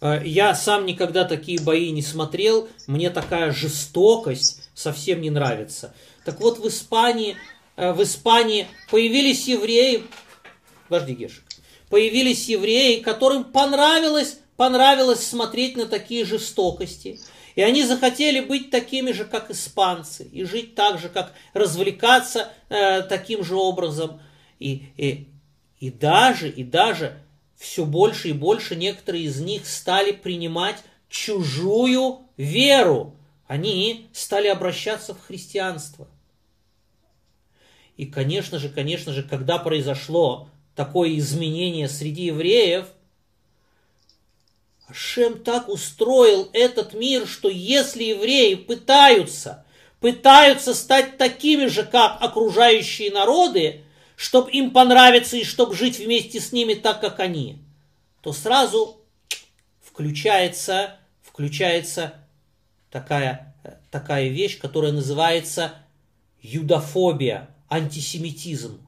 Э, 0.02 0.22
Я 0.24 0.54
сам 0.54 0.86
никогда 0.86 1.26
такие 1.26 1.60
бои 1.60 1.90
не 1.90 2.04
смотрел. 2.04 2.70
Мне 2.86 3.10
такая 3.10 3.52
жестокость 3.52 4.70
совсем 4.76 5.20
не 5.20 5.32
нравится. 5.32 5.96
Так 6.26 6.42
вот, 6.42 6.60
в 6.60 6.68
Испании, 6.68 7.38
э, 7.76 7.92
в 7.92 8.04
Испании 8.04 8.68
появились 8.92 9.48
евреи, 9.48 10.04
подожди, 10.90 11.16
Гешек, 11.16 11.44
появились 11.90 12.48
евреи, 12.48 13.00
которым 13.00 13.46
понравилось, 13.46 14.38
понравилось 14.58 15.26
смотреть 15.26 15.76
на 15.76 15.88
такие 15.88 16.24
жестокости. 16.24 17.20
И 17.56 17.62
они 17.62 17.84
захотели 17.84 18.42
быть 18.42 18.70
такими 18.70 19.12
же, 19.12 19.24
как 19.26 19.50
испанцы, 19.50 20.26
и 20.26 20.44
жить 20.44 20.76
так 20.76 21.00
же, 21.00 21.08
как 21.10 21.34
развлекаться 21.54 22.52
э, 22.70 23.02
таким 23.04 23.44
же 23.44 23.56
образом. 23.56 24.20
И, 24.60 24.84
и, 24.98 25.30
и 25.80 25.90
даже, 25.90 26.50
и 26.50 26.64
даже 26.64 27.18
все 27.56 27.86
больше 27.86 28.30
и 28.30 28.34
больше 28.34 28.76
некоторые 28.76 29.24
из 29.24 29.40
них 29.40 29.66
стали 29.66 30.12
принимать 30.12 30.84
чужую 31.10 32.28
веру. 32.36 33.16
Они 33.48 34.08
стали 34.12 34.48
обращаться 34.48 35.14
в 35.14 35.22
христианство. 35.22 36.08
И, 37.96 38.06
конечно 38.06 38.60
же, 38.60 38.68
конечно 38.68 39.14
же, 39.14 39.24
когда 39.24 39.58
произошло 39.58 40.50
такое 40.76 41.18
изменение 41.18 41.88
среди 41.88 42.26
евреев, 42.26 42.88
Ашем 44.88 45.44
так 45.44 45.68
устроил 45.68 46.50
этот 46.54 46.94
мир, 46.94 47.28
что 47.28 47.50
если 47.50 48.04
евреи 48.04 48.54
пытаются, 48.56 49.66
пытаются 50.00 50.76
стать 50.76 51.18
такими 51.18 51.66
же, 51.66 51.84
как 51.84 52.22
окружающие 52.22 53.12
народы, 53.12 53.82
чтобы 54.16 54.52
им 54.52 54.72
понравиться 54.72 55.38
и 55.38 55.44
чтобы 55.44 55.76
жить 55.76 55.98
вместе 55.98 56.40
с 56.40 56.52
ними 56.52 56.76
так, 56.76 57.02
как 57.02 57.20
они, 57.20 57.58
то 58.22 58.32
сразу 58.32 59.02
включается, 59.84 60.98
включается 61.24 62.14
такая, 62.92 63.56
такая 63.90 64.28
вещь, 64.28 64.60
которая 64.60 64.92
называется 64.92 65.74
юдофобия, 66.42 67.50
антисемитизм. 67.70 68.80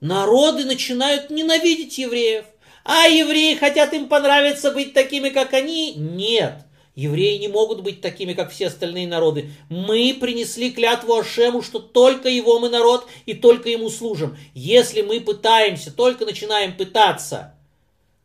Народы 0.00 0.64
начинают 0.64 1.30
ненавидеть 1.30 1.98
евреев. 1.98 2.46
А 2.88 3.08
евреи 3.08 3.56
хотят 3.56 3.92
им 3.94 4.06
понравиться 4.06 4.70
быть 4.70 4.94
такими, 4.94 5.30
как 5.30 5.52
они? 5.54 5.94
Нет. 5.94 6.54
Евреи 6.94 7.36
не 7.36 7.48
могут 7.48 7.82
быть 7.82 8.00
такими, 8.00 8.32
как 8.32 8.52
все 8.52 8.68
остальные 8.68 9.08
народы. 9.08 9.50
Мы 9.68 10.16
принесли 10.18 10.70
клятву 10.70 11.16
Ашему, 11.16 11.62
что 11.62 11.80
только 11.80 12.28
его 12.28 12.60
мы 12.60 12.68
народ 12.68 13.08
и 13.26 13.34
только 13.34 13.70
ему 13.70 13.90
служим. 13.90 14.38
Если 14.54 15.02
мы 15.02 15.20
пытаемся, 15.20 15.90
только 15.90 16.24
начинаем 16.24 16.76
пытаться 16.76 17.56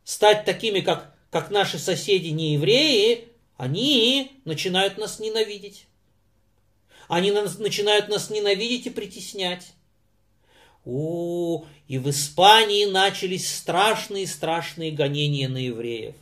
стать 0.04 0.46
такими, 0.46 0.82
как, 0.82 1.16
как 1.32 1.50
наши 1.50 1.80
соседи 1.80 2.28
не 2.28 2.54
евреи, 2.54 3.30
они 3.58 4.40
начинают 4.46 5.00
нас 5.00 5.20
ненавидеть. 5.20 5.88
Они 7.08 7.32
нас, 7.32 7.58
начинают 7.58 8.10
нас 8.10 8.30
ненавидеть 8.30 8.86
и 8.86 8.92
притеснять. 8.92 9.74
О, 10.86 11.66
и 11.88 11.98
в 12.00 12.10
Испании 12.10 12.86
начались 12.86 13.56
страшные-страшные 13.56 14.92
гонения 14.92 15.48
на 15.48 15.58
евреев. 15.58 16.16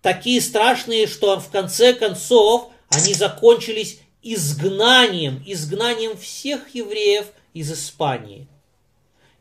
Такие 0.00 0.40
страшные, 0.40 1.06
что 1.06 1.38
в 1.38 1.50
конце 1.50 1.92
концов 1.92 2.70
они 2.88 3.14
закончились 3.14 4.00
изгнанием, 4.22 5.42
изгнанием 5.46 6.16
всех 6.16 6.74
евреев 6.74 7.26
из 7.52 7.70
Испании. 7.72 8.48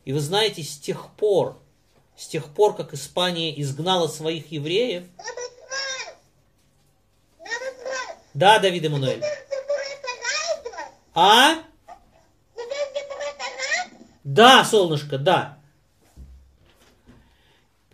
И 0.05 0.13
вы 0.13 0.19
знаете, 0.19 0.63
с 0.63 0.77
тех 0.77 1.13
пор, 1.15 1.59
с 2.17 2.27
тех 2.27 2.53
пор, 2.53 2.75
как 2.75 2.93
Испания 2.93 3.59
изгнала 3.61 4.07
своих 4.07 4.51
евреев... 4.51 5.03
Да, 8.33 8.59
Давид 8.59 8.85
Эммануэль. 8.85 9.21
А? 11.13 11.63
Да, 14.23 14.63
солнышко, 14.63 15.17
да. 15.17 15.57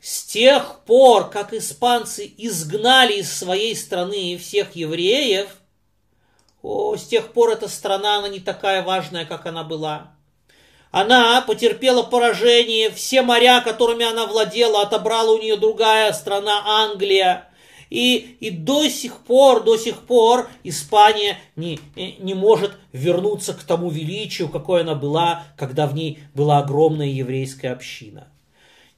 С 0.01 0.24
тех 0.24 0.81
пор, 0.86 1.29
как 1.29 1.53
испанцы 1.53 2.31
изгнали 2.38 3.15
из 3.19 3.34
своей 3.34 3.75
страны 3.75 4.38
всех 4.38 4.75
евреев, 4.75 5.50
о, 6.62 6.96
с 6.96 7.05
тех 7.05 7.34
пор 7.34 7.51
эта 7.51 7.67
страна, 7.67 8.17
она 8.17 8.29
не 8.29 8.39
такая 8.39 8.84
важная, 8.84 9.25
как 9.25 9.46
она 9.46 9.63
была. 9.63 10.13
Она 10.91 11.41
потерпела 11.41 12.03
поражение, 12.03 12.89
все 12.89 13.22
моря, 13.22 13.62
которыми 13.62 14.05
она 14.05 14.25
владела, 14.25 14.81
отобрала 14.81 15.34
у 15.34 15.39
нее 15.39 15.57
другая 15.57 16.13
страна, 16.13 16.63
Англия. 16.65 17.46
И, 17.89 18.38
и 18.39 18.50
до 18.50 18.89
сих 18.89 19.20
пор, 19.22 19.63
до 19.63 19.77
сих 19.77 20.01
пор 20.01 20.50
Испания 20.63 21.39
не, 21.56 21.79
не 21.96 22.34
может 22.34 22.77
вернуться 22.91 23.53
к 23.53 23.63
тому 23.63 23.89
величию, 23.89 24.50
какой 24.50 24.82
она 24.82 24.96
была, 24.96 25.46
когда 25.58 25.88
в 25.88 25.96
ней 25.96 26.20
была 26.34 26.60
огромная 26.60 27.08
еврейская 27.08 27.70
община. 27.70 28.27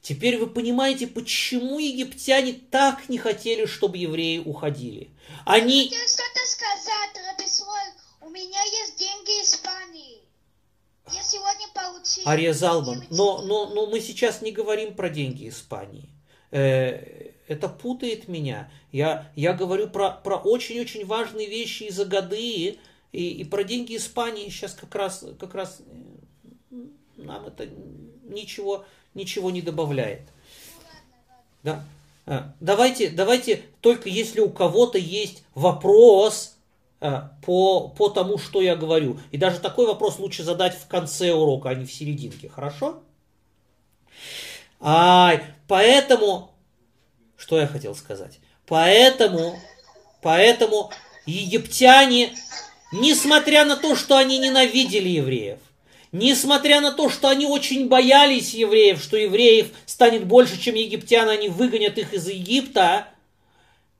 Теперь 0.02 0.38
вы 0.38 0.46
понимаете, 0.46 1.06
почему 1.06 1.78
египтяне 1.78 2.54
так 2.70 3.08
не 3.08 3.18
хотели, 3.18 3.66
чтобы 3.66 3.98
евреи 3.98 4.38
уходили. 4.38 5.10
Они... 5.44 5.88
Я 5.88 6.08
что-то 6.08 6.46
сказать, 6.46 7.38
Рабислой. 7.38 7.92
У 8.22 8.30
меня 8.30 8.62
есть 8.62 8.98
деньги 8.98 9.42
Испании. 9.42 10.18
Я 11.12 11.22
сегодня 11.22 11.66
получил. 11.74 12.26
Ария 12.26 12.52
Залман, 12.52 13.04
но, 13.10 13.42
но, 13.42 13.66
но 13.66 13.86
мы 13.86 14.00
сейчас 14.00 14.42
не 14.42 14.52
говорим 14.52 14.94
про 14.94 15.10
деньги 15.10 15.48
Испании. 15.48 16.08
Э, 16.50 17.29
это 17.50 17.68
путает 17.68 18.28
меня. 18.28 18.70
Я, 18.92 19.28
я 19.34 19.52
говорю 19.54 19.88
про, 19.88 20.12
про 20.12 20.36
очень-очень 20.36 21.04
важные 21.04 21.48
вещи 21.48 21.82
из-за 21.82 22.04
годы, 22.04 22.78
и, 23.10 23.28
и 23.28 23.42
про 23.42 23.64
деньги 23.64 23.96
Испании 23.96 24.48
сейчас 24.48 24.72
как 24.72 24.94
раз, 24.94 25.24
как 25.36 25.56
раз 25.56 25.82
э, 26.70 26.76
нам 27.16 27.46
это 27.46 27.68
ничего, 28.22 28.84
ничего 29.14 29.50
не 29.50 29.62
добавляет. 29.62 30.22
Да. 31.64 31.84
А, 32.24 32.54
давайте, 32.60 33.10
давайте, 33.10 33.62
только 33.80 34.08
если 34.08 34.38
у 34.38 34.50
кого-то 34.50 34.98
есть 34.98 35.42
вопрос 35.56 36.56
а, 37.00 37.32
по, 37.42 37.88
по 37.88 38.10
тому, 38.10 38.38
что 38.38 38.62
я 38.62 38.76
говорю. 38.76 39.18
И 39.32 39.38
даже 39.38 39.58
такой 39.58 39.88
вопрос 39.88 40.20
лучше 40.20 40.44
задать 40.44 40.76
в 40.76 40.86
конце 40.86 41.32
урока, 41.32 41.70
а 41.70 41.74
не 41.74 41.84
в 41.84 41.92
серединке. 41.92 42.48
Хорошо? 42.48 43.02
Ай, 44.78 45.42
поэтому 45.66 46.49
что 47.40 47.58
я 47.58 47.66
хотел 47.66 47.94
сказать? 47.94 48.38
Поэтому, 48.66 49.58
поэтому 50.22 50.92
египтяне, 51.24 52.36
несмотря 52.92 53.64
на 53.64 53.76
то, 53.76 53.96
что 53.96 54.18
они 54.18 54.38
ненавидели 54.38 55.08
евреев, 55.08 55.58
несмотря 56.12 56.80
на 56.82 56.92
то, 56.92 57.08
что 57.08 57.28
они 57.30 57.46
очень 57.46 57.88
боялись 57.88 58.52
евреев, 58.52 59.02
что 59.02 59.16
евреев 59.16 59.68
станет 59.86 60.26
больше, 60.26 60.60
чем 60.60 60.74
египтян, 60.74 61.28
они 61.30 61.48
выгонят 61.48 61.96
их 61.96 62.12
из 62.12 62.28
Египта, 62.28 63.08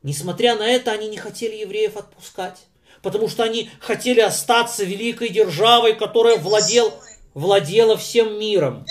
несмотря 0.03 0.55
на 0.55 0.67
это, 0.67 0.93
они 0.93 1.09
не 1.09 1.17
хотели 1.17 1.57
евреев 1.57 1.97
отпускать. 1.97 2.59
Потому 3.03 3.29
что 3.29 3.43
они 3.43 3.71
хотели 3.81 4.21
остаться 4.21 4.85
великой 4.85 5.31
державой, 5.31 5.95
которая 5.95 6.37
владел, 6.37 6.93
владела 7.33 7.97
всем 7.97 8.39
миром. 8.39 8.85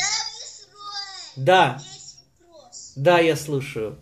Да, 1.35 1.79
да, 2.95 3.19
я 3.19 3.35
слушаю. 3.35 3.99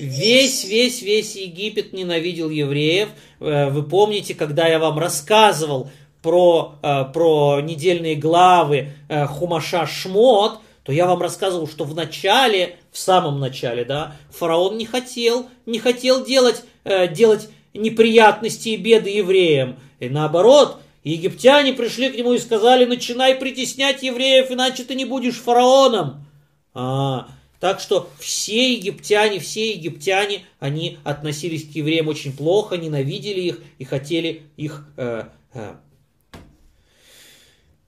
Весь, 0.00 0.64
весь, 0.64 1.02
весь 1.02 1.36
Египет 1.36 1.92
ненавидел 1.92 2.48
евреев. 2.48 3.10
Э, 3.38 3.68
вы 3.68 3.82
помните, 3.82 4.34
когда 4.34 4.66
я 4.66 4.78
вам 4.78 4.98
рассказывал 4.98 5.90
про, 6.22 6.76
э, 6.82 7.04
про 7.12 7.60
недельные 7.60 8.14
главы 8.14 8.92
э, 9.10 9.26
Хумаша 9.26 9.86
Шмот, 9.86 10.60
то 10.84 10.92
я 10.92 11.06
вам 11.06 11.20
рассказывал, 11.20 11.68
что 11.68 11.84
в 11.84 11.94
начале, 11.94 12.78
в 12.90 12.96
самом 12.98 13.40
начале, 13.40 13.84
да, 13.84 14.16
фараон 14.30 14.78
не 14.78 14.86
хотел, 14.86 15.50
не 15.66 15.78
хотел 15.78 16.24
делать, 16.24 16.64
делать 17.12 17.50
неприятности 17.74 18.70
и 18.70 18.76
беды 18.78 19.10
евреям. 19.10 19.76
И 19.98 20.08
наоборот, 20.08 20.78
египтяне 21.04 21.74
пришли 21.74 22.08
к 22.08 22.16
нему 22.16 22.32
и 22.32 22.38
сказали, 22.38 22.86
начинай 22.86 23.34
притеснять 23.34 24.02
евреев, 24.02 24.50
иначе 24.50 24.84
ты 24.84 24.94
не 24.94 25.04
будешь 25.04 25.36
фараоном. 25.36 26.26
А, 26.72 27.28
так 27.60 27.78
что 27.78 28.10
все 28.18 28.74
египтяне, 28.74 29.38
все 29.38 29.72
египтяне, 29.74 30.44
они 30.58 30.98
относились 31.04 31.70
к 31.70 31.72
евреям 31.72 32.08
очень 32.08 32.34
плохо, 32.34 32.78
ненавидели 32.78 33.40
их 33.40 33.60
и 33.78 33.84
хотели 33.84 34.44
их, 34.56 34.88
э, 34.96 35.24
э, 35.52 35.74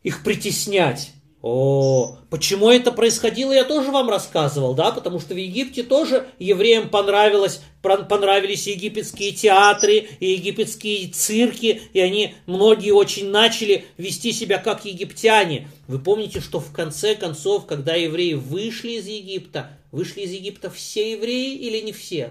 их 0.03 0.23
притеснять. 0.23 1.13
О, 1.43 2.19
почему 2.31 2.71
это 2.71 2.93
происходило, 2.93 3.51
я 3.51 3.65
тоже 3.65 3.91
вам 3.91 4.09
рассказывал, 4.09 4.75
да, 4.75 4.93
потому 4.93 5.19
что 5.19 5.35
в 5.35 5.37
Египте 5.37 5.83
тоже 5.83 6.29
евреям 6.39 6.89
понравилось, 6.89 7.61
понравились 7.83 8.69
египетские 8.69 9.33
театры 9.33 10.07
и 10.21 10.27
египетские 10.35 11.09
цирки, 11.09 11.83
и 11.93 11.99
они, 11.99 12.37
многие 12.47 12.93
очень 12.93 13.29
начали 13.31 13.87
вести 13.97 14.33
себя 14.33 14.59
как 14.59 14.85
египтяне. 14.85 15.69
Вы 15.89 15.99
помните, 15.99 16.41
что 16.41 16.61
в 16.61 16.73
конце 16.73 17.17
концов, 17.17 17.67
когда 17.67 17.97
евреи 17.97 18.35
вышли 18.35 18.93
из 18.93 19.09
Египта, 19.09 19.77
вышли 19.91 20.21
из 20.21 20.31
Египта 20.31 20.71
все 20.71 21.11
евреи 21.11 21.57
или 21.57 21.81
не 21.81 21.93
все? 21.93 22.31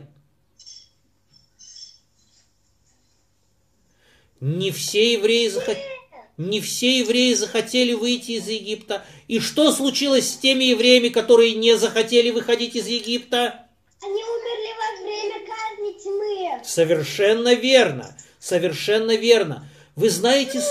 Не 4.40 4.72
все 4.72 5.14
евреи 5.14 5.50
захотели 5.50 6.01
не 6.38 6.62
все 6.62 7.00
евреи 7.00 7.34
захотели 7.34 7.94
выйти 7.94 8.32
из 8.32 8.48
Египта. 8.48 9.06
И 9.28 9.40
что 9.40 9.72
случилось 9.72 10.30
с 10.30 10.38
теми 10.38 10.66
евреями, 10.66 11.10
которые 11.10 11.56
не 11.56 11.78
захотели 11.78 12.32
выходить 12.32 12.76
из 12.76 12.88
Египта? 12.88 13.68
Они 14.02 14.24
умерли 14.24 14.72
во 14.80 15.04
время 15.04 15.48
казни 15.48 16.04
тьмы. 16.04 16.64
Совершенно 16.64 17.54
верно. 17.54 18.18
Совершенно 18.40 19.16
верно. 19.16 19.68
Вы 19.96 20.10
знаете, 20.10 20.62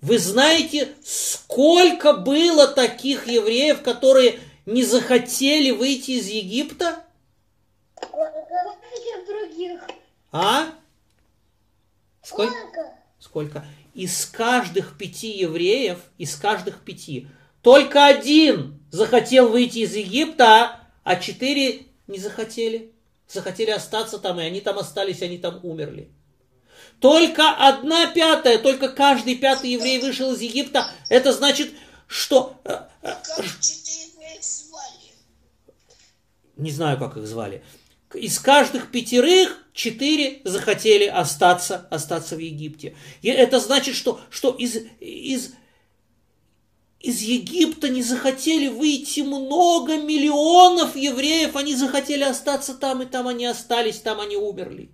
вы 0.00 0.18
знаете, 0.18 0.88
сколько 1.04 2.14
было 2.14 2.66
таких 2.66 3.28
евреев, 3.28 3.82
которые 3.82 4.40
не 4.66 4.82
захотели 4.82 5.70
выйти 5.70 6.12
из 6.12 6.26
Египта? 6.28 7.04
других. 9.26 9.80
А? 10.30 10.66
Сколько? 12.22 12.52
Сколько? 12.52 13.01
Из 13.94 14.26
каждых 14.26 14.96
пяти 14.96 15.38
евреев, 15.38 15.98
из 16.18 16.34
каждых 16.36 16.80
пяти, 16.80 17.28
только 17.62 18.06
один 18.06 18.80
захотел 18.90 19.48
выйти 19.48 19.78
из 19.78 19.94
Египта, 19.94 20.80
а 21.04 21.16
четыре 21.16 21.86
не 22.06 22.18
захотели. 22.18 22.92
Захотели 23.28 23.70
остаться 23.70 24.18
там, 24.18 24.40
и 24.40 24.44
они 24.44 24.60
там 24.60 24.78
остались, 24.78 25.22
они 25.22 25.38
там 25.38 25.60
умерли. 25.62 26.10
Только 27.00 27.50
одна 27.50 28.06
пятая, 28.08 28.58
только 28.58 28.88
каждый 28.88 29.36
пятый 29.36 29.70
еврей 29.70 30.00
вышел 30.00 30.32
из 30.32 30.40
Египта. 30.40 30.90
Это 31.08 31.32
значит, 31.32 31.72
что... 32.06 32.60
Э, 32.64 32.82
э, 33.02 33.12
не 36.56 36.70
знаю, 36.70 36.98
как 36.98 37.16
их 37.16 37.26
звали. 37.26 37.64
Из 38.14 38.38
каждых 38.38 38.90
пятерых 38.90 39.61
четыре 39.72 40.40
захотели 40.44 41.04
остаться, 41.04 41.86
остаться 41.90 42.36
в 42.36 42.38
Египте. 42.38 42.94
И 43.22 43.28
это 43.28 43.60
значит, 43.60 43.94
что, 43.94 44.20
что 44.30 44.50
из, 44.50 44.76
из, 45.00 45.54
из 47.00 47.20
Египта 47.20 47.88
не 47.88 48.02
захотели 48.02 48.68
выйти 48.68 49.20
много 49.20 49.96
миллионов 49.96 50.96
евреев, 50.96 51.56
они 51.56 51.74
захотели 51.74 52.22
остаться 52.22 52.74
там, 52.74 53.02
и 53.02 53.06
там 53.06 53.28
они 53.28 53.46
остались, 53.46 53.98
там 53.98 54.20
они 54.20 54.36
умерли. 54.36 54.90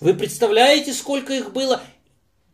Вы 0.00 0.14
представляете, 0.14 0.92
сколько 0.92 1.34
их 1.34 1.52
было? 1.52 1.82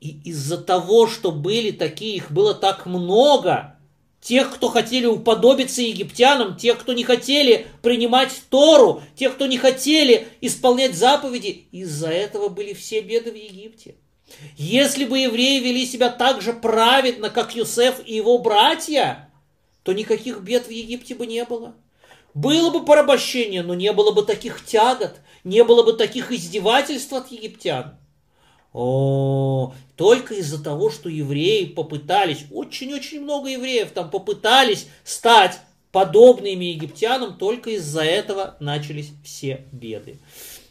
И 0.01 0.19
из-за 0.25 0.57
того, 0.57 1.07
что 1.07 1.31
были 1.31 1.71
такие, 1.71 2.17
их 2.17 2.31
было 2.33 2.55
так 2.55 2.87
много, 2.87 3.79
тех, 4.21 4.55
кто 4.55 4.69
хотели 4.69 5.07
уподобиться 5.07 5.83
египтянам, 5.83 6.57
тех, 6.57 6.79
кто 6.79 6.93
не 6.93 7.05
хотели 7.05 7.67
принимать 7.83 8.31
Тору, 8.51 9.03
тех, 9.17 9.35
кто 9.35 9.47
не 9.47 9.59
хотели 9.59 10.29
исполнять 10.41 10.95
заповеди, 10.95 11.67
из-за 11.73 12.09
этого 12.09 12.49
были 12.49 12.75
все 12.75 13.01
беды 13.01 13.33
в 13.33 13.37
Египте. 13.37 13.95
Если 14.57 15.05
бы 15.05 15.19
евреи 15.19 15.61
вели 15.61 15.87
себя 15.87 16.09
так 16.11 16.41
же 16.43 16.53
праведно, 16.53 17.31
как 17.31 17.57
Юсеф 17.57 18.01
и 18.07 18.15
его 18.15 18.39
братья, 18.39 19.31
то 19.83 19.93
никаких 19.93 20.41
бед 20.41 20.67
в 20.67 20.71
Египте 20.71 21.15
бы 21.15 21.27
не 21.27 21.45
было. 21.45 21.75
Было 22.35 22.71
бы 22.71 22.85
порабощение, 22.85 23.63
но 23.63 23.75
не 23.75 23.93
было 23.93 24.13
бы 24.13 24.23
таких 24.23 24.65
тягот, 24.65 25.17
не 25.43 25.65
было 25.65 25.83
бы 25.83 25.95
таких 25.95 26.31
издевательств 26.31 27.13
от 27.13 27.33
египтян. 27.33 27.97
О, 28.73 29.75
только 29.97 30.35
из-за 30.35 30.63
того, 30.63 30.91
что 30.91 31.09
евреи 31.09 31.65
попытались, 31.65 32.47
очень-очень 32.53 33.21
много 33.21 33.49
евреев 33.49 33.91
там 33.91 34.11
попытались 34.11 34.87
стать 35.03 35.59
подобными 35.91 36.67
египтянам, 36.67 37.37
только 37.37 37.71
из-за 37.71 38.03
этого 38.03 38.57
начались 38.61 39.11
все 39.25 39.67
беды. 39.73 40.19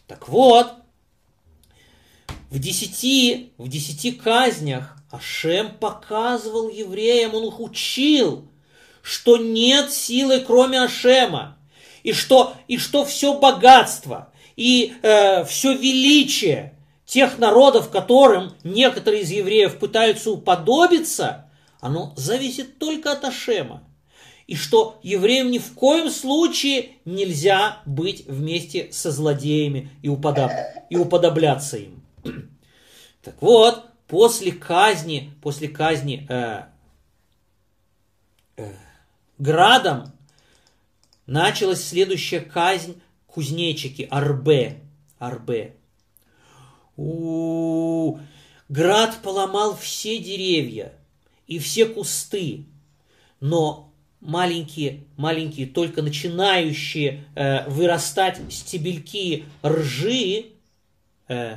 Так 0.07 0.29
вот, 0.29 0.73
в 2.49 2.57
десяти, 2.57 3.51
в 3.57 3.67
десяти 3.67 4.11
казнях 4.11 4.95
Ашем 5.11 5.71
показывал 5.77 6.69
евреям, 6.69 7.35
он 7.35 7.49
их 7.49 7.59
учил, 7.59 8.47
что 9.01 9.37
нет 9.37 9.91
силы, 9.91 10.39
кроме 10.39 10.81
Ашема, 10.81 11.57
и 12.03 12.13
что, 12.13 12.53
и 12.67 12.77
что 12.77 13.03
все 13.03 13.37
богатство, 13.37 14.31
и 14.55 14.93
э, 15.01 15.43
все 15.45 15.73
величие 15.73 16.78
тех 17.09 17.39
народов, 17.39 17.89
которым 17.89 18.53
некоторые 18.63 19.23
из 19.23 19.31
евреев 19.31 19.79
пытаются 19.79 20.29
уподобиться, 20.29 21.49
оно 21.79 22.13
зависит 22.15 22.77
только 22.77 23.11
от 23.11 23.25
Ашема. 23.25 23.83
И 24.45 24.55
что 24.55 24.99
евреям 25.01 25.49
ни 25.49 25.57
в 25.57 25.73
коем 25.73 26.11
случае 26.11 26.91
нельзя 27.05 27.81
быть 27.87 28.25
вместе 28.27 28.91
со 28.91 29.11
злодеями 29.11 29.89
и, 30.03 30.09
уподоб... 30.09 30.51
и 30.91 30.97
уподобляться 30.97 31.77
им. 31.77 32.03
Так 33.21 33.35
вот, 33.41 33.83
после 34.07 34.53
казни, 34.53 35.33
после 35.41 35.67
казни 35.67 36.25
э, 36.29 36.63
э, 38.55 38.73
градом 39.37 40.13
началась 41.25 41.83
следующая 41.83 42.39
казнь 42.39 43.01
кузнечики, 43.27 44.07
Арбе. 44.09 44.79
Арбе. 45.17 45.75
У, 46.99 48.11
-у, 48.11 48.15
-у. 48.15 48.19
Град 48.67 49.19
поломал 49.23 49.75
все 49.75 50.19
деревья 50.19 50.93
и 51.47 51.57
все 51.57 51.85
кусты, 51.85 52.65
но 53.39 53.93
маленькие, 54.19 55.05
маленькие, 55.17 55.65
только 55.65 56.01
начинающие 56.01 57.25
э, 57.35 57.67
вырастать 57.69 58.39
стебельки 58.51 59.45
ржи, 59.65 60.47
э, 61.29 61.55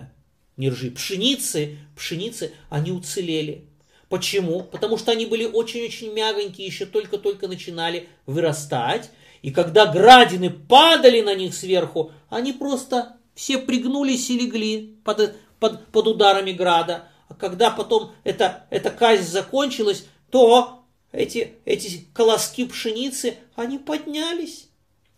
не 0.56 0.70
ржи, 0.70 0.90
пшеницы, 0.90 1.76
пшеницы, 1.96 2.52
они 2.70 2.92
уцелели. 2.92 3.64
Почему? 4.08 4.62
Потому 4.62 4.96
что 4.96 5.10
они 5.10 5.26
были 5.26 5.44
очень-очень 5.44 6.12
мягонькие, 6.12 6.66
еще 6.66 6.86
только-только 6.86 7.48
начинали 7.48 8.08
вырастать. 8.26 9.10
И 9.42 9.50
когда 9.50 9.86
градины 9.86 10.50
падали 10.50 11.20
на 11.20 11.34
них 11.34 11.54
сверху, 11.54 12.12
они 12.30 12.52
просто 12.52 13.16
все 13.34 13.58
пригнулись 13.58 14.30
и 14.30 14.38
легли 14.38 14.96
под, 15.04 15.36
под, 15.58 15.86
под 15.88 16.06
ударами 16.06 16.52
града. 16.52 17.08
А 17.28 17.34
когда 17.34 17.70
потом 17.70 18.12
эта, 18.24 18.66
эта 18.70 18.90
казнь 18.90 19.24
закончилась, 19.24 20.06
то 20.30 20.84
эти, 21.12 21.54
эти 21.64 22.06
колоски 22.12 22.64
пшеницы, 22.64 23.36
они 23.54 23.78
поднялись. 23.78 24.68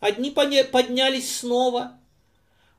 Одни 0.00 0.30
поднялись 0.30 1.38
снова. 1.38 1.98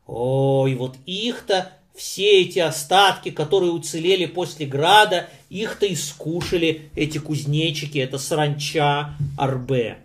Ой, 0.05 0.75
вот 0.75 0.95
их-то 1.05 1.71
все 1.95 2.41
эти 2.41 2.59
остатки, 2.59 3.31
которые 3.31 3.71
уцелели 3.71 4.25
после 4.25 4.65
града, 4.65 5.29
их-то 5.49 5.85
и 5.85 5.95
скушали 5.95 6.91
эти 6.95 7.17
кузнечики, 7.17 7.97
это 7.97 8.17
саранча 8.17 9.15
Арбе. 9.37 9.99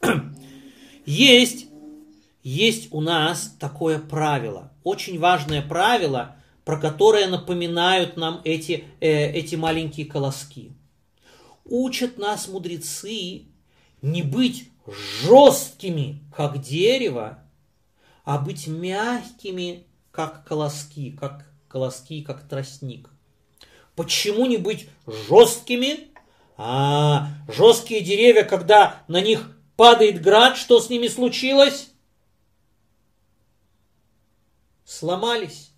Есть, 1.06 1.66
есть 2.42 2.92
у 2.92 3.00
нас 3.00 3.54
такое 3.58 3.98
правило, 3.98 4.72
очень 4.82 5.18
важное 5.18 5.62
правило, 5.62 6.36
про 6.64 6.78
которое 6.78 7.26
напоминают 7.26 8.16
нам 8.16 8.40
эти, 8.44 8.84
э, 9.00 9.32
эти 9.32 9.56
маленькие 9.56 10.06
колоски. 10.06 10.72
Учат 11.64 12.18
нас 12.18 12.48
мудрецы 12.48 13.42
не 14.02 14.22
быть 14.22 14.70
жесткими, 15.22 16.22
как 16.34 16.60
дерево, 16.60 17.38
а 18.24 18.38
быть 18.38 18.66
мягкими, 18.66 19.86
как 20.10 20.44
колоски, 20.44 21.10
как 21.10 21.46
колоски, 21.68 22.22
как 22.22 22.48
тростник. 22.48 23.10
Почему 23.94 24.46
не 24.46 24.56
быть 24.56 24.88
жесткими? 25.06 26.08
А, 26.56 27.28
жесткие 27.48 28.02
деревья, 28.02 28.44
когда 28.44 29.02
на 29.08 29.20
них 29.20 29.56
падает 29.76 30.20
град, 30.20 30.56
что 30.56 30.80
с 30.80 30.90
ними 30.90 31.08
случилось? 31.08 31.89
Сломались. 34.90 35.70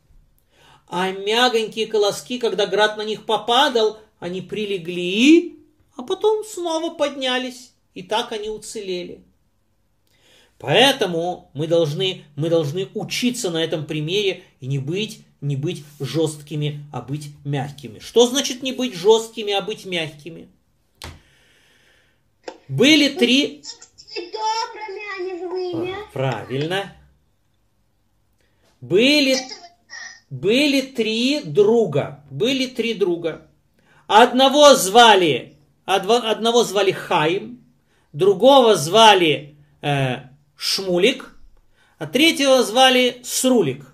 А 0.89 1.11
мягонькие 1.11 1.87
колоски, 1.87 2.39
когда 2.39 2.67
град 2.67 2.97
на 2.97 3.03
них 3.03 3.27
попадал, 3.27 3.99
они 4.19 4.41
прилегли, 4.41 5.59
а 5.97 6.03
потом 6.03 6.43
снова 6.47 6.95
поднялись. 6.95 7.73
И 7.93 8.03
так 8.03 8.33
они 8.33 8.49
уцелели. 8.49 9.23
Поэтому 10.59 11.51
мы 11.53 11.67
должны, 11.67 12.25
мы 12.37 12.49
должны 12.49 12.89
учиться 12.95 13.51
на 13.51 13.63
этом 13.63 13.85
примере 13.85 14.45
и 14.61 14.67
не 14.67 14.79
быть, 14.79 15.21
не 15.43 15.57
быть 15.57 15.85
жесткими, 16.01 16.83
а 16.91 17.03
быть 17.03 17.33
мягкими. 17.45 17.99
Что 17.99 18.27
значит 18.27 18.63
не 18.63 18.73
быть 18.73 18.95
жесткими, 18.95 19.53
а 19.53 19.61
быть 19.61 19.85
мягкими? 19.85 20.49
Были 22.67 23.11
три... 23.11 23.63
Добрыми, 24.15 25.03
а 25.15 25.23
не 25.23 25.39
злыми. 25.39 25.97
Правильно. 26.15 26.97
Были, 28.83 29.37
были 30.29 30.81
три 30.81 31.41
друга. 31.45 32.25
Были 32.31 32.67
три 32.67 32.95
друга. 32.95 33.47
Одного 34.09 34.75
звали, 34.75 35.57
одного 35.85 36.65
звали 36.65 36.91
Хаим, 36.91 37.65
другого 38.13 38.75
звали 38.75 39.57
э, 39.83 40.17
Шмулик, 40.57 41.37
а 41.99 42.07
третьего 42.07 42.65
звали 42.65 43.21
Срулик. 43.23 43.87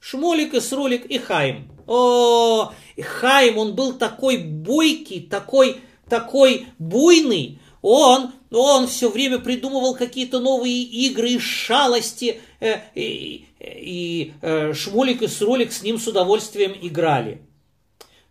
Шмулик 0.00 0.54
и 0.54 0.60
Срулик 0.60 1.06
и 1.06 1.18
Хайм. 1.18 1.70
О, 1.86 2.72
и 2.96 3.02
Хайм, 3.02 3.56
он 3.58 3.76
был 3.76 3.92
такой 3.92 4.38
бойкий, 4.38 5.20
такой, 5.20 5.80
такой 6.08 6.66
буйный. 6.80 7.60
Он, 7.82 8.32
он 8.50 8.86
все 8.86 9.10
время 9.10 9.38
придумывал 9.38 9.94
какие-то 9.94 10.40
новые 10.40 10.82
игры 10.82 11.30
и 11.30 11.38
шалости. 11.38 12.40
Э, 12.60 12.80
и, 12.94 13.46
и 13.60 14.34
э, 14.42 14.72
Шмулик 14.72 15.22
и 15.22 15.28
Срулик 15.28 15.72
с 15.72 15.82
ним 15.82 15.98
с 15.98 16.06
удовольствием 16.06 16.74
играли. 16.80 17.42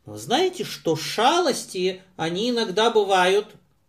Но 0.06 0.18
знаете, 0.18 0.64
что 0.64 0.96
шалости, 0.96 2.02
они 2.16 2.52
иногда 2.52 2.92
бывают 2.92 3.48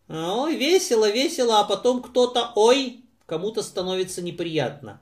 Ой, 0.09 0.55
весело, 0.55 1.11
весело, 1.11 1.61
а 1.61 1.65
потом 1.65 2.01
кто-то, 2.01 2.53
ой, 2.55 3.01
кому-то 3.27 3.63
становится 3.63 4.23
неприятно. 4.23 5.01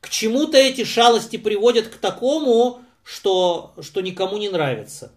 К 0.00 0.08
чему-то 0.08 0.56
эти 0.56 0.84
шалости 0.84 1.36
приводят 1.36 1.88
к 1.88 1.96
такому, 1.96 2.80
что, 3.04 3.74
что 3.80 4.00
никому 4.00 4.38
не 4.38 4.48
нравится. 4.48 5.12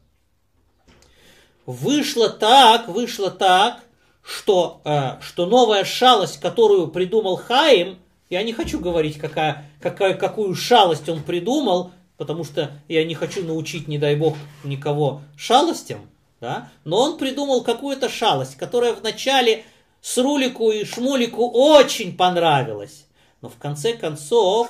Вышло 1.66 2.30
так, 2.30 2.88
вышло 2.88 3.32
так, 3.32 3.84
что, 4.30 4.82
э, 4.86 5.20
что 5.22 5.48
новая 5.48 5.84
шалость, 5.84 6.40
которую 6.40 6.90
придумал 6.90 7.36
Хаим, 7.36 7.98
я 8.30 8.44
не 8.44 8.54
хочу 8.54 8.80
говорить, 8.80 9.18
какая, 9.18 9.66
какая, 9.82 10.14
какую 10.14 10.54
шалость 10.54 11.10
он 11.10 11.24
придумал, 11.24 11.92
потому 12.16 12.44
что 12.44 12.72
я 12.88 13.04
не 13.06 13.16
хочу 13.16 13.44
научить, 13.44 13.88
не 13.88 13.98
дай 13.98 14.16
бог, 14.16 14.38
никого 14.64 15.22
шалостям, 15.36 16.08
да? 16.40 16.70
но 16.84 17.02
он 17.02 17.18
придумал 17.18 17.64
какую-то 17.64 18.08
шалость, 18.08 18.56
которая 18.56 18.94
вначале 18.94 19.66
Срулику 20.00 20.70
и 20.72 20.86
Шмулику 20.86 21.50
очень 21.50 22.16
понравилась. 22.16 23.06
Но 23.42 23.50
в 23.50 23.58
конце 23.58 23.94
концов... 23.94 24.70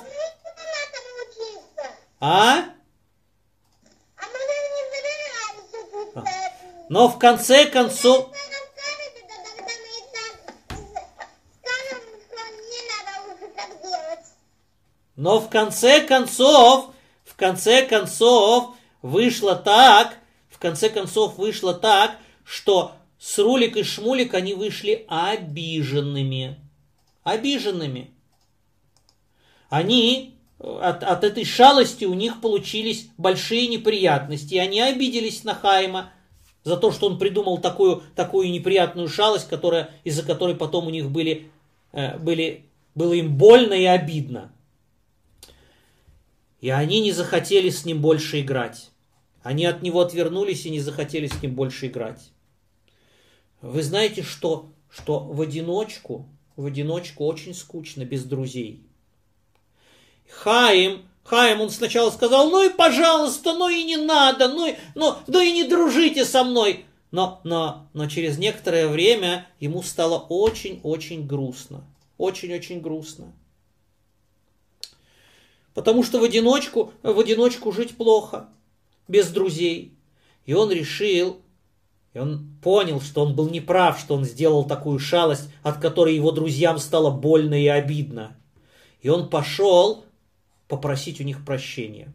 А? 2.18 2.64
Но 6.88 7.08
в 7.08 7.18
конце 7.18 7.66
концов... 7.66 8.30
Но 15.20 15.38
в 15.38 15.50
конце 15.50 16.00
концов, 16.00 16.94
в 17.26 17.36
конце 17.36 17.84
концов 17.84 18.74
вышло 19.02 19.54
так, 19.54 20.16
в 20.48 20.58
конце 20.58 20.88
концов 20.88 21.36
вышло 21.36 21.74
так, 21.74 22.16
что 22.42 22.92
Срулик 23.18 23.76
и 23.76 23.82
Шмулик, 23.82 24.32
они 24.32 24.54
вышли 24.54 25.04
обиженными. 25.08 26.58
Обиженными. 27.22 28.12
Они 29.68 30.36
от, 30.58 31.02
от 31.02 31.22
этой 31.22 31.44
шалости 31.44 32.06
у 32.06 32.14
них 32.14 32.40
получились 32.40 33.10
большие 33.18 33.66
неприятности. 33.66 34.54
Они 34.54 34.80
обиделись 34.80 35.44
на 35.44 35.54
Хайма 35.54 36.14
за 36.64 36.78
то, 36.78 36.92
что 36.92 37.08
он 37.08 37.18
придумал 37.18 37.58
такую, 37.58 38.04
такую 38.16 38.50
неприятную 38.50 39.08
шалость, 39.08 39.50
которая, 39.50 39.90
из-за 40.02 40.22
которой 40.22 40.54
потом 40.54 40.86
у 40.86 40.90
них 40.90 41.10
были, 41.10 41.50
э, 41.92 42.16
были, 42.16 42.64
было 42.94 43.12
им 43.12 43.36
больно 43.36 43.74
и 43.74 43.84
обидно. 43.84 44.50
И 46.60 46.70
они 46.70 47.00
не 47.00 47.12
захотели 47.12 47.70
с 47.70 47.84
ним 47.84 48.00
больше 48.00 48.40
играть. 48.40 48.90
Они 49.42 49.64
от 49.64 49.82
него 49.82 50.00
отвернулись 50.00 50.66
и 50.66 50.70
не 50.70 50.80
захотели 50.80 51.26
с 51.26 51.42
ним 51.42 51.54
больше 51.54 51.86
играть. 51.86 52.30
Вы 53.62 53.82
знаете, 53.82 54.22
что, 54.22 54.72
что 54.90 55.20
в 55.20 55.40
одиночку, 55.40 56.28
в 56.56 56.66
одиночку 56.66 57.24
очень 57.24 57.54
скучно 57.54 58.04
без 58.04 58.24
друзей. 58.24 58.82
Хаим, 60.28 61.02
Хаим, 61.24 61.60
он 61.60 61.70
сначала 61.70 62.10
сказал, 62.10 62.50
ну 62.50 62.68
и 62.68 62.72
пожалуйста, 62.72 63.54
ну 63.54 63.68
и 63.68 63.82
не 63.84 63.96
надо, 63.96 64.48
ну 64.48 64.74
ну, 64.94 65.14
ну 65.26 65.40
и 65.40 65.52
не 65.52 65.64
дружите 65.64 66.24
со 66.24 66.44
мной. 66.44 66.84
Но, 67.10 67.40
но, 67.44 67.88
но 67.92 68.08
через 68.08 68.38
некоторое 68.38 68.86
время 68.86 69.48
ему 69.58 69.82
стало 69.82 70.18
очень-очень 70.18 71.26
грустно. 71.26 71.84
Очень-очень 72.18 72.80
грустно. 72.80 73.32
Потому 75.74 76.02
что 76.02 76.18
в 76.18 76.24
одиночку, 76.24 76.92
в 77.02 77.18
одиночку 77.18 77.72
жить 77.72 77.96
плохо, 77.96 78.48
без 79.08 79.28
друзей. 79.28 79.94
И 80.46 80.54
он 80.54 80.70
решил, 80.70 81.40
и 82.12 82.18
он 82.18 82.56
понял, 82.62 83.00
что 83.00 83.22
он 83.22 83.34
был 83.34 83.48
неправ, 83.48 84.00
что 84.00 84.14
он 84.14 84.24
сделал 84.24 84.64
такую 84.64 84.98
шалость, 84.98 85.48
от 85.62 85.78
которой 85.78 86.14
его 86.14 86.32
друзьям 86.32 86.78
стало 86.78 87.10
больно 87.10 87.60
и 87.60 87.66
обидно. 87.68 88.36
И 89.00 89.08
он 89.08 89.28
пошел 89.28 90.04
попросить 90.68 91.20
у 91.20 91.24
них 91.24 91.44
прощения. 91.44 92.12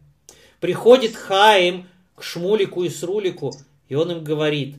Приходит 0.60 1.14
Хаим 1.14 1.86
к 2.14 2.22
Шмулику 2.22 2.84
и 2.84 2.90
Срулику, 2.90 3.54
и 3.88 3.94
он 3.94 4.10
им 4.10 4.24
говорит, 4.24 4.76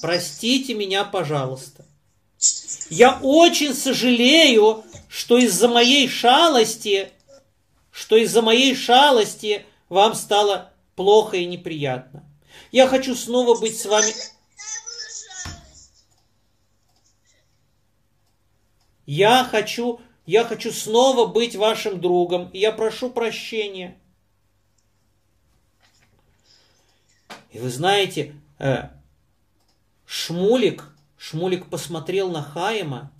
простите 0.00 0.74
меня, 0.74 1.04
пожалуйста. 1.04 1.84
Я 2.90 3.18
очень 3.22 3.74
сожалею, 3.74 4.84
что 5.08 5.38
из-за 5.38 5.68
моей 5.68 6.08
шалости, 6.08 7.10
что 7.92 8.16
из-за 8.16 8.42
моей 8.42 8.74
шалости 8.74 9.64
вам 9.88 10.14
стало 10.14 10.72
плохо 10.96 11.36
и 11.36 11.46
неприятно. 11.46 12.24
Я 12.72 12.88
хочу 12.88 13.14
снова 13.14 13.60
быть 13.60 13.78
с 13.78 13.86
вами. 13.86 14.12
Я 19.06 19.44
хочу 19.44 20.00
я 20.24 20.44
хочу 20.44 20.70
снова 20.70 21.26
быть 21.26 21.56
вашим 21.56 22.00
другом, 22.00 22.48
и 22.50 22.58
я 22.58 22.70
прошу 22.70 23.10
прощения. 23.10 23.98
И 27.50 27.58
вы 27.58 27.68
знаете, 27.70 28.34
э, 28.58 28.88
Шмулик, 30.06 30.94
Шмулик 31.18 31.68
посмотрел 31.68 32.30
на 32.30 32.42
Хаима, 32.42 33.12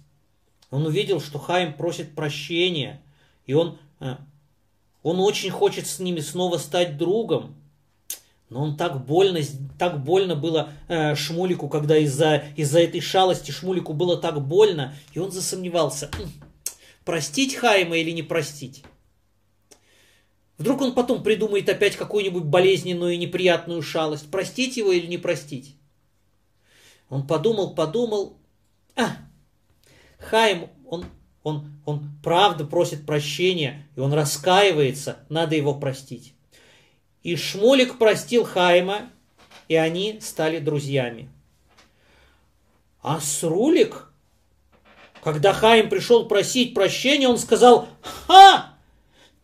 он 0.71 0.87
увидел, 0.87 1.21
что 1.21 1.39
Хаим 1.39 1.75
просит 1.75 2.15
прощения, 2.15 3.03
и 3.47 3.53
он, 3.53 3.79
э, 4.01 4.17
он 5.03 5.21
очень 5.21 5.51
хочет 5.51 5.87
с 5.87 5.99
ними 5.99 6.21
снова 6.21 6.59
стать 6.59 6.97
другом. 6.97 7.57
Но 8.49 8.63
он 8.63 8.77
так 8.77 9.07
больно, 9.07 9.41
так 9.79 10.05
больно 10.05 10.37
было 10.37 10.71
э, 10.89 11.15
Шмулику, 11.15 11.69
когда 11.69 11.97
из-за 11.97 12.45
из 12.55 12.75
этой 12.75 13.01
шалости 13.01 13.51
Шмулику 13.51 13.95
было 13.95 14.19
так 14.19 14.47
больно, 14.47 14.95
и 15.15 15.19
он 15.19 15.33
засомневался 15.33 16.11
простить 17.05 17.55
Хайма 17.55 17.97
или 17.97 18.11
не 18.11 18.23
простить. 18.23 18.85
Вдруг 20.59 20.83
он 20.83 20.93
потом 20.93 21.23
придумает 21.23 21.69
опять 21.69 21.97
какую-нибудь 21.97 22.45
болезненную 22.45 23.15
и 23.15 23.17
неприятную 23.17 23.83
шалость. 23.83 24.31
Простить 24.31 24.77
его 24.77 24.93
или 24.93 25.07
не 25.07 25.19
простить? 25.19 25.77
Он 27.09 27.27
подумал, 27.27 27.75
подумал. 27.75 28.37
А, 28.95 29.17
Хайм, 30.19 30.71
он, 30.87 31.07
он, 31.43 31.73
он 31.85 32.11
правда 32.23 32.65
просит 32.65 33.07
прощения, 33.07 33.87
и 33.97 34.01
он 34.01 34.13
раскаивается, 34.13 35.19
надо 35.29 35.57
его 35.57 35.75
простить. 35.75 36.35
И 37.23 37.37
Шмулик 37.37 37.99
простил 37.99 38.45
Хайма, 38.45 39.11
и 39.69 39.77
они 39.77 40.19
стали 40.21 40.59
друзьями. 40.59 41.29
А 43.03 43.21
Срулик 43.21 44.13
когда 45.23 45.53
Хаим 45.53 45.89
пришел 45.89 46.27
просить 46.27 46.75
прощения, 46.75 47.29
он 47.29 47.39
сказал, 47.39 47.89
«Ха! 48.27 48.75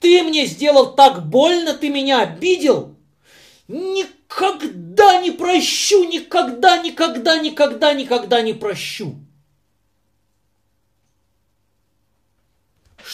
Ты 0.01 0.23
мне 0.25 0.47
сделал 0.47 0.95
так 0.95 1.27
больно, 1.29 1.75
ты 1.75 1.89
меня 1.89 2.21
обидел! 2.21 2.97
Никогда 3.69 5.21
не 5.21 5.31
прощу, 5.31 6.05
никогда, 6.05 6.79
никогда, 6.79 7.39
никогда, 7.39 7.95
никогда 7.95 8.43
не 8.43 8.55
прощу!» 8.55 9.17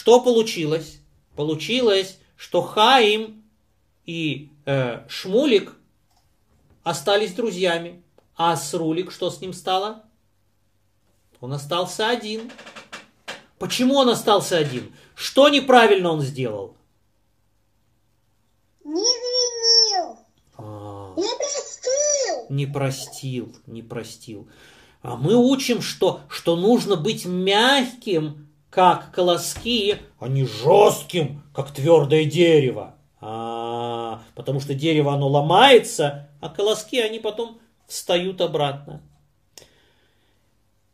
Что 0.05 0.19
получилось? 0.19 0.99
Получилось, 1.35 2.19
что 2.37 2.61
Хаим 2.61 3.43
и 4.05 4.51
э, 4.67 5.03
Шмулик 5.09 5.73
остались 6.83 7.33
друзьями. 7.33 8.03
А 8.37 8.55
Срулик, 8.55 9.11
что 9.11 9.31
с 9.31 9.41
ним 9.41 9.51
стало? 9.51 10.03
Он 11.41 11.53
остался 11.53 12.07
один. 12.07 12.51
Почему 13.57 13.95
он 13.95 14.09
остался 14.09 14.57
один? 14.59 14.93
Что 15.15 15.49
неправильно 15.49 16.11
он 16.11 16.21
сделал? 16.21 16.77
Не 18.83 19.01
извинил. 19.01 20.19
А, 20.55 21.15
Не 21.17 21.35
простил. 21.35 22.45
не 22.49 22.67
простил, 22.67 23.55
не 23.65 23.81
простил. 23.81 24.47
А 25.01 25.15
мы 25.15 25.35
учим, 25.35 25.81
что, 25.81 26.21
что 26.29 26.55
нужно 26.55 26.95
быть 26.95 27.25
мягким, 27.25 28.45
как 28.75 29.13
колоски, 29.13 29.99
а 30.19 30.27
не 30.27 30.45
жестким, 30.45 31.41
как 31.53 31.71
твердое 31.71 32.25
дерево. 32.25 32.95
А, 33.21 34.21
потому 34.35 34.59
что 34.59 34.73
дерево 34.73 35.13
оно 35.13 35.29
ломается, 35.29 36.29
а 36.41 36.49
колоски 36.49 36.99
они 36.99 37.19
потом 37.19 37.57
встают 37.87 38.41
обратно. 38.41 39.01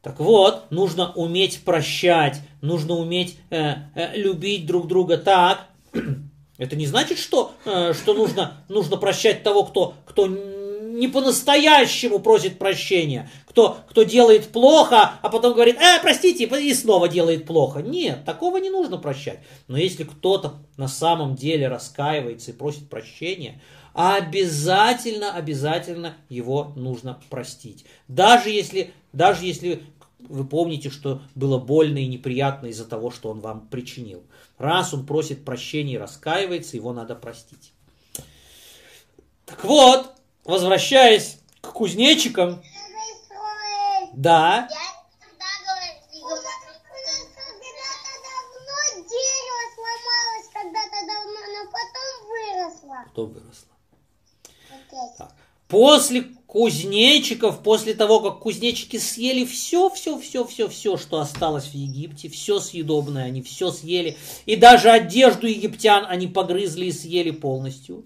Так 0.04 0.20
вот, 0.20 0.70
нужно 0.70 1.12
уметь 1.14 1.66
прощать, 1.66 2.40
нужно 2.62 2.94
уметь 2.94 3.40
э, 3.50 3.74
э, 3.96 4.16
любить 4.16 4.68
друг 4.68 4.88
друга 4.88 5.18
так. 5.18 5.68
Это 6.60 6.76
не 6.76 6.86
значит, 6.86 7.18
что, 7.18 7.54
э, 7.66 7.94
что 7.94 8.14
нужно, 8.14 8.64
нужно 8.70 8.98
прощать 8.98 9.42
того, 9.42 9.64
кто, 9.64 9.96
кто 10.06 10.28
не 11.02 11.08
по-настоящему 11.08 12.20
просит 12.20 12.60
прощения, 12.60 13.28
кто, 13.48 13.80
кто 13.90 14.04
делает 14.04 14.50
плохо, 14.50 15.14
а 15.24 15.30
потом 15.30 15.54
говорит, 15.54 15.78
э, 15.78 16.00
простите, 16.00 16.44
и 16.44 16.74
снова 16.76 17.10
делает 17.10 17.48
плохо. 17.48 17.82
Нет, 17.82 18.24
такого 18.24 18.58
не 18.58 18.70
нужно 18.70 19.00
прощать. 19.00 19.40
Но 19.68 19.78
если 19.78 20.04
кто-то 20.04 20.60
на 20.78 20.88
самом 20.88 21.36
деле 21.36 21.68
раскаивается 21.70 22.52
и 22.52 22.54
просит 22.54 22.88
прощения, 22.88 23.60
обязательно, 23.94 25.34
обязательно 25.34 26.18
его 26.30 26.72
нужно 26.76 27.20
простить. 27.32 27.84
Даже 28.08 28.52
если, 28.52 28.94
даже 29.12 29.44
если 29.44 29.82
вы 30.20 30.46
помните, 30.46 30.92
что 30.92 31.24
было 31.34 31.58
больно 31.58 31.98
и 31.98 32.06
неприятно 32.06 32.68
из-за 32.68 32.86
того, 32.86 33.10
что 33.10 33.32
он 33.32 33.40
вам 33.40 33.68
причинил. 33.72 34.22
Раз 34.60 34.94
он 34.94 35.08
просит 35.08 35.46
прощения 35.46 35.96
и 35.96 35.98
раскаивается, 35.98 36.78
его 36.78 36.94
надо 36.94 37.16
простить. 37.16 37.74
Так 39.48 39.66
вот, 39.66 40.21
возвращаясь 40.44 41.38
к 41.62 41.72
кузнечикам, 41.74 42.62
да, 44.14 44.68
выросло. 52.28 53.06
кто 53.12 53.26
выросла? 53.26 53.68
Опять. 54.70 55.30
После 55.68 56.24
кузнечиков, 56.48 57.64
после 57.64 57.94
того, 57.94 58.20
как 58.20 58.40
кузнечики 58.40 58.98
съели 58.98 59.46
все, 59.46 59.90
все, 59.90 60.20
все, 60.20 60.46
все, 60.46 60.68
все, 60.68 60.98
что 60.98 61.20
осталось 61.20 61.68
в 61.68 61.74
Египте, 61.74 62.28
все 62.28 62.60
съедобное, 62.60 63.24
они 63.24 63.42
все 63.42 63.72
съели, 63.72 64.18
и 64.46 64.58
даже 64.58 64.90
одежду 64.90 65.48
египтян 65.48 66.06
они 66.10 66.28
погрызли 66.28 66.88
и 66.88 66.92
съели 66.92 67.32
полностью. 67.32 68.04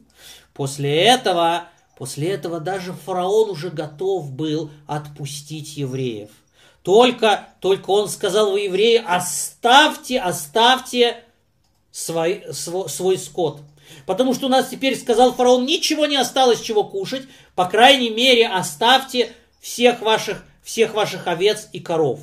После 0.53 0.95
этого, 0.95 1.67
после 1.97 2.31
этого 2.31 2.59
даже 2.59 2.93
фараон 2.93 3.49
уже 3.49 3.69
готов 3.69 4.31
был 4.31 4.71
отпустить 4.87 5.77
евреев. 5.77 6.29
Только, 6.83 7.49
только 7.61 7.89
он 7.89 8.09
сказал, 8.09 8.51
вы 8.51 8.61
евреи, 8.61 9.03
оставьте, 9.05 10.19
оставьте 10.19 11.23
свой, 11.91 12.43
свой, 12.51 12.89
свой 12.89 13.17
скот. 13.17 13.61
Потому 14.05 14.33
что 14.33 14.45
у 14.47 14.49
нас 14.49 14.69
теперь, 14.69 14.95
сказал 14.97 15.33
фараон, 15.33 15.65
ничего 15.65 16.05
не 16.05 16.17
осталось 16.17 16.61
чего 16.61 16.83
кушать. 16.83 17.23
По 17.55 17.65
крайней 17.65 18.09
мере, 18.09 18.47
оставьте 18.47 19.31
всех 19.59 20.01
ваших, 20.01 20.43
всех 20.63 20.93
ваших 20.93 21.25
овец 21.27 21.69
и 21.73 21.79
коров. 21.79 22.19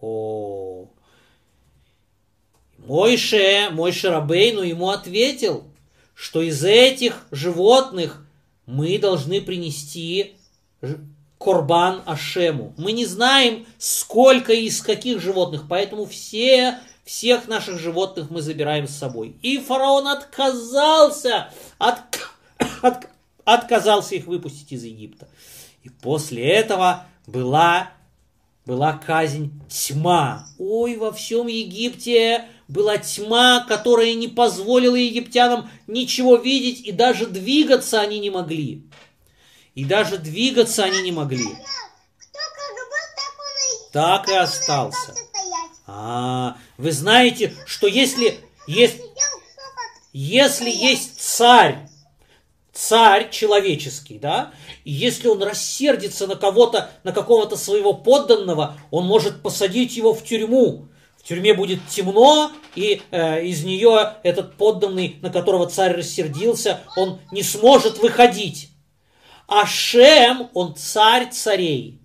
О, 0.00 0.86
Мойше, 2.78 3.68
Мойше 3.72 4.10
Рабейну 4.10 4.62
ему 4.62 4.90
ответил, 4.90 5.64
что 6.18 6.42
из 6.42 6.64
этих 6.64 7.24
животных 7.30 8.26
мы 8.66 8.98
должны 8.98 9.40
принести 9.40 10.34
Корбан 11.38 12.02
Ашему. 12.06 12.74
Мы 12.76 12.90
не 12.90 13.06
знаем, 13.06 13.66
сколько 13.78 14.52
и 14.52 14.64
из 14.64 14.82
каких 14.82 15.20
животных, 15.20 15.66
поэтому 15.68 16.06
все, 16.06 16.80
всех 17.04 17.46
наших 17.46 17.78
животных 17.78 18.30
мы 18.30 18.42
забираем 18.42 18.88
с 18.88 18.96
собой. 18.96 19.36
И 19.42 19.58
фараон 19.58 20.08
отказался, 20.08 21.52
от, 21.78 21.98
от, 22.82 23.08
отказался 23.44 24.16
их 24.16 24.26
выпустить 24.26 24.72
из 24.72 24.82
Египта. 24.82 25.28
И 25.84 25.88
после 25.88 26.44
этого 26.48 27.06
была, 27.28 27.92
была 28.66 28.94
казнь 28.94 29.52
тьма. 29.68 30.48
Ой, 30.58 30.96
во 30.96 31.12
всем 31.12 31.46
Египте 31.46 32.46
была 32.68 32.98
тьма, 32.98 33.64
которая 33.66 34.14
не 34.14 34.28
позволила 34.28 34.94
египтянам 34.94 35.70
ничего 35.86 36.36
видеть, 36.36 36.86
и 36.86 36.92
даже 36.92 37.26
двигаться 37.26 38.00
они 38.00 38.18
не 38.18 38.30
могли. 38.30 38.84
И 39.74 39.84
даже 39.84 40.18
двигаться 40.18 40.84
они 40.84 41.02
не 41.02 41.12
могли. 41.12 41.46
Так 43.92 44.28
и 44.28 44.34
остался. 44.34 45.14
А, 45.86 46.58
вы 46.76 46.92
знаете, 46.92 47.54
что 47.66 47.86
если, 47.86 48.38
если, 48.66 49.02
если 50.12 50.68
есть 50.68 51.18
царь, 51.18 51.88
царь 52.74 53.30
человеческий, 53.30 54.18
да, 54.18 54.52
и 54.84 54.92
если 54.92 55.28
он 55.28 55.42
рассердится 55.42 56.26
на 56.26 56.36
кого-то, 56.36 56.90
на 57.04 57.12
какого-то 57.12 57.56
своего 57.56 57.94
подданного, 57.94 58.76
он 58.90 59.06
может 59.06 59.42
посадить 59.42 59.96
его 59.96 60.12
в 60.12 60.22
тюрьму. 60.22 60.88
В 61.28 61.30
тюрьме 61.30 61.52
будет 61.52 61.80
темно, 61.90 62.52
и 62.74 63.02
э, 63.10 63.44
из 63.44 63.62
нее 63.62 64.14
этот 64.22 64.54
подданный, 64.54 65.18
на 65.20 65.28
которого 65.28 65.68
царь 65.68 65.92
рассердился, 65.92 66.80
он 66.96 67.20
не 67.32 67.42
сможет 67.42 67.98
выходить. 67.98 68.70
Ашем, 69.46 70.48
он 70.54 70.74
царь 70.74 71.28
царей. 71.30 72.00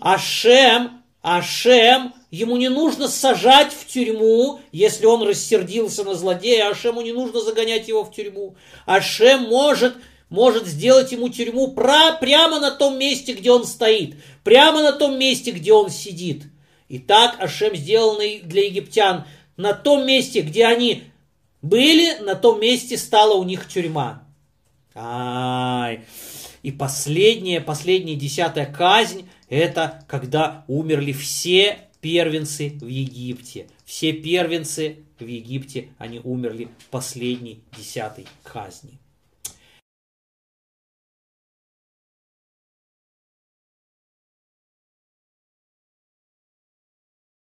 Ашем, 0.00 1.02
Ашем, 1.22 2.14
ему 2.30 2.56
не 2.56 2.68
нужно 2.68 3.08
сажать 3.08 3.72
в 3.72 3.88
тюрьму, 3.88 4.60
если 4.70 5.06
он 5.06 5.24
рассердился 5.24 6.04
на 6.04 6.14
злодея, 6.14 6.70
Ашему 6.70 7.00
не 7.00 7.12
нужно 7.12 7.40
загонять 7.40 7.88
его 7.88 8.04
в 8.04 8.12
тюрьму. 8.12 8.54
Ашем 8.84 9.42
может, 9.42 9.96
может 10.28 10.68
сделать 10.68 11.10
ему 11.10 11.30
тюрьму 11.30 11.72
про, 11.72 12.12
прямо 12.12 12.60
на 12.60 12.70
том 12.70 12.96
месте, 12.96 13.32
где 13.32 13.50
он 13.50 13.64
стоит, 13.64 14.14
прямо 14.44 14.82
на 14.82 14.92
том 14.92 15.18
месте, 15.18 15.50
где 15.50 15.72
он 15.72 15.90
сидит. 15.90 16.44
И 16.88 16.98
так 16.98 17.40
Ашем 17.40 17.74
сделал 17.74 18.18
для 18.18 18.66
египтян. 18.66 19.26
На 19.56 19.72
том 19.72 20.06
месте, 20.06 20.42
где 20.42 20.66
они 20.66 21.04
были, 21.62 22.18
на 22.20 22.34
том 22.34 22.60
месте 22.60 22.96
стала 22.96 23.34
у 23.34 23.44
них 23.44 23.68
тюрьма. 23.68 24.22
Ай. 24.94 26.04
И 26.62 26.72
последняя, 26.72 27.60
последняя 27.60 28.16
десятая 28.16 28.66
казнь, 28.66 29.28
это 29.48 30.04
когда 30.08 30.64
умерли 30.68 31.12
все 31.12 31.78
первенцы 32.00 32.70
в 32.80 32.86
Египте. 32.86 33.68
Все 33.84 34.12
первенцы 34.12 34.98
в 35.18 35.26
Египте, 35.26 35.88
они 35.98 36.20
умерли 36.22 36.68
последней 36.90 37.62
десятой 37.76 38.26
казни. 38.42 38.98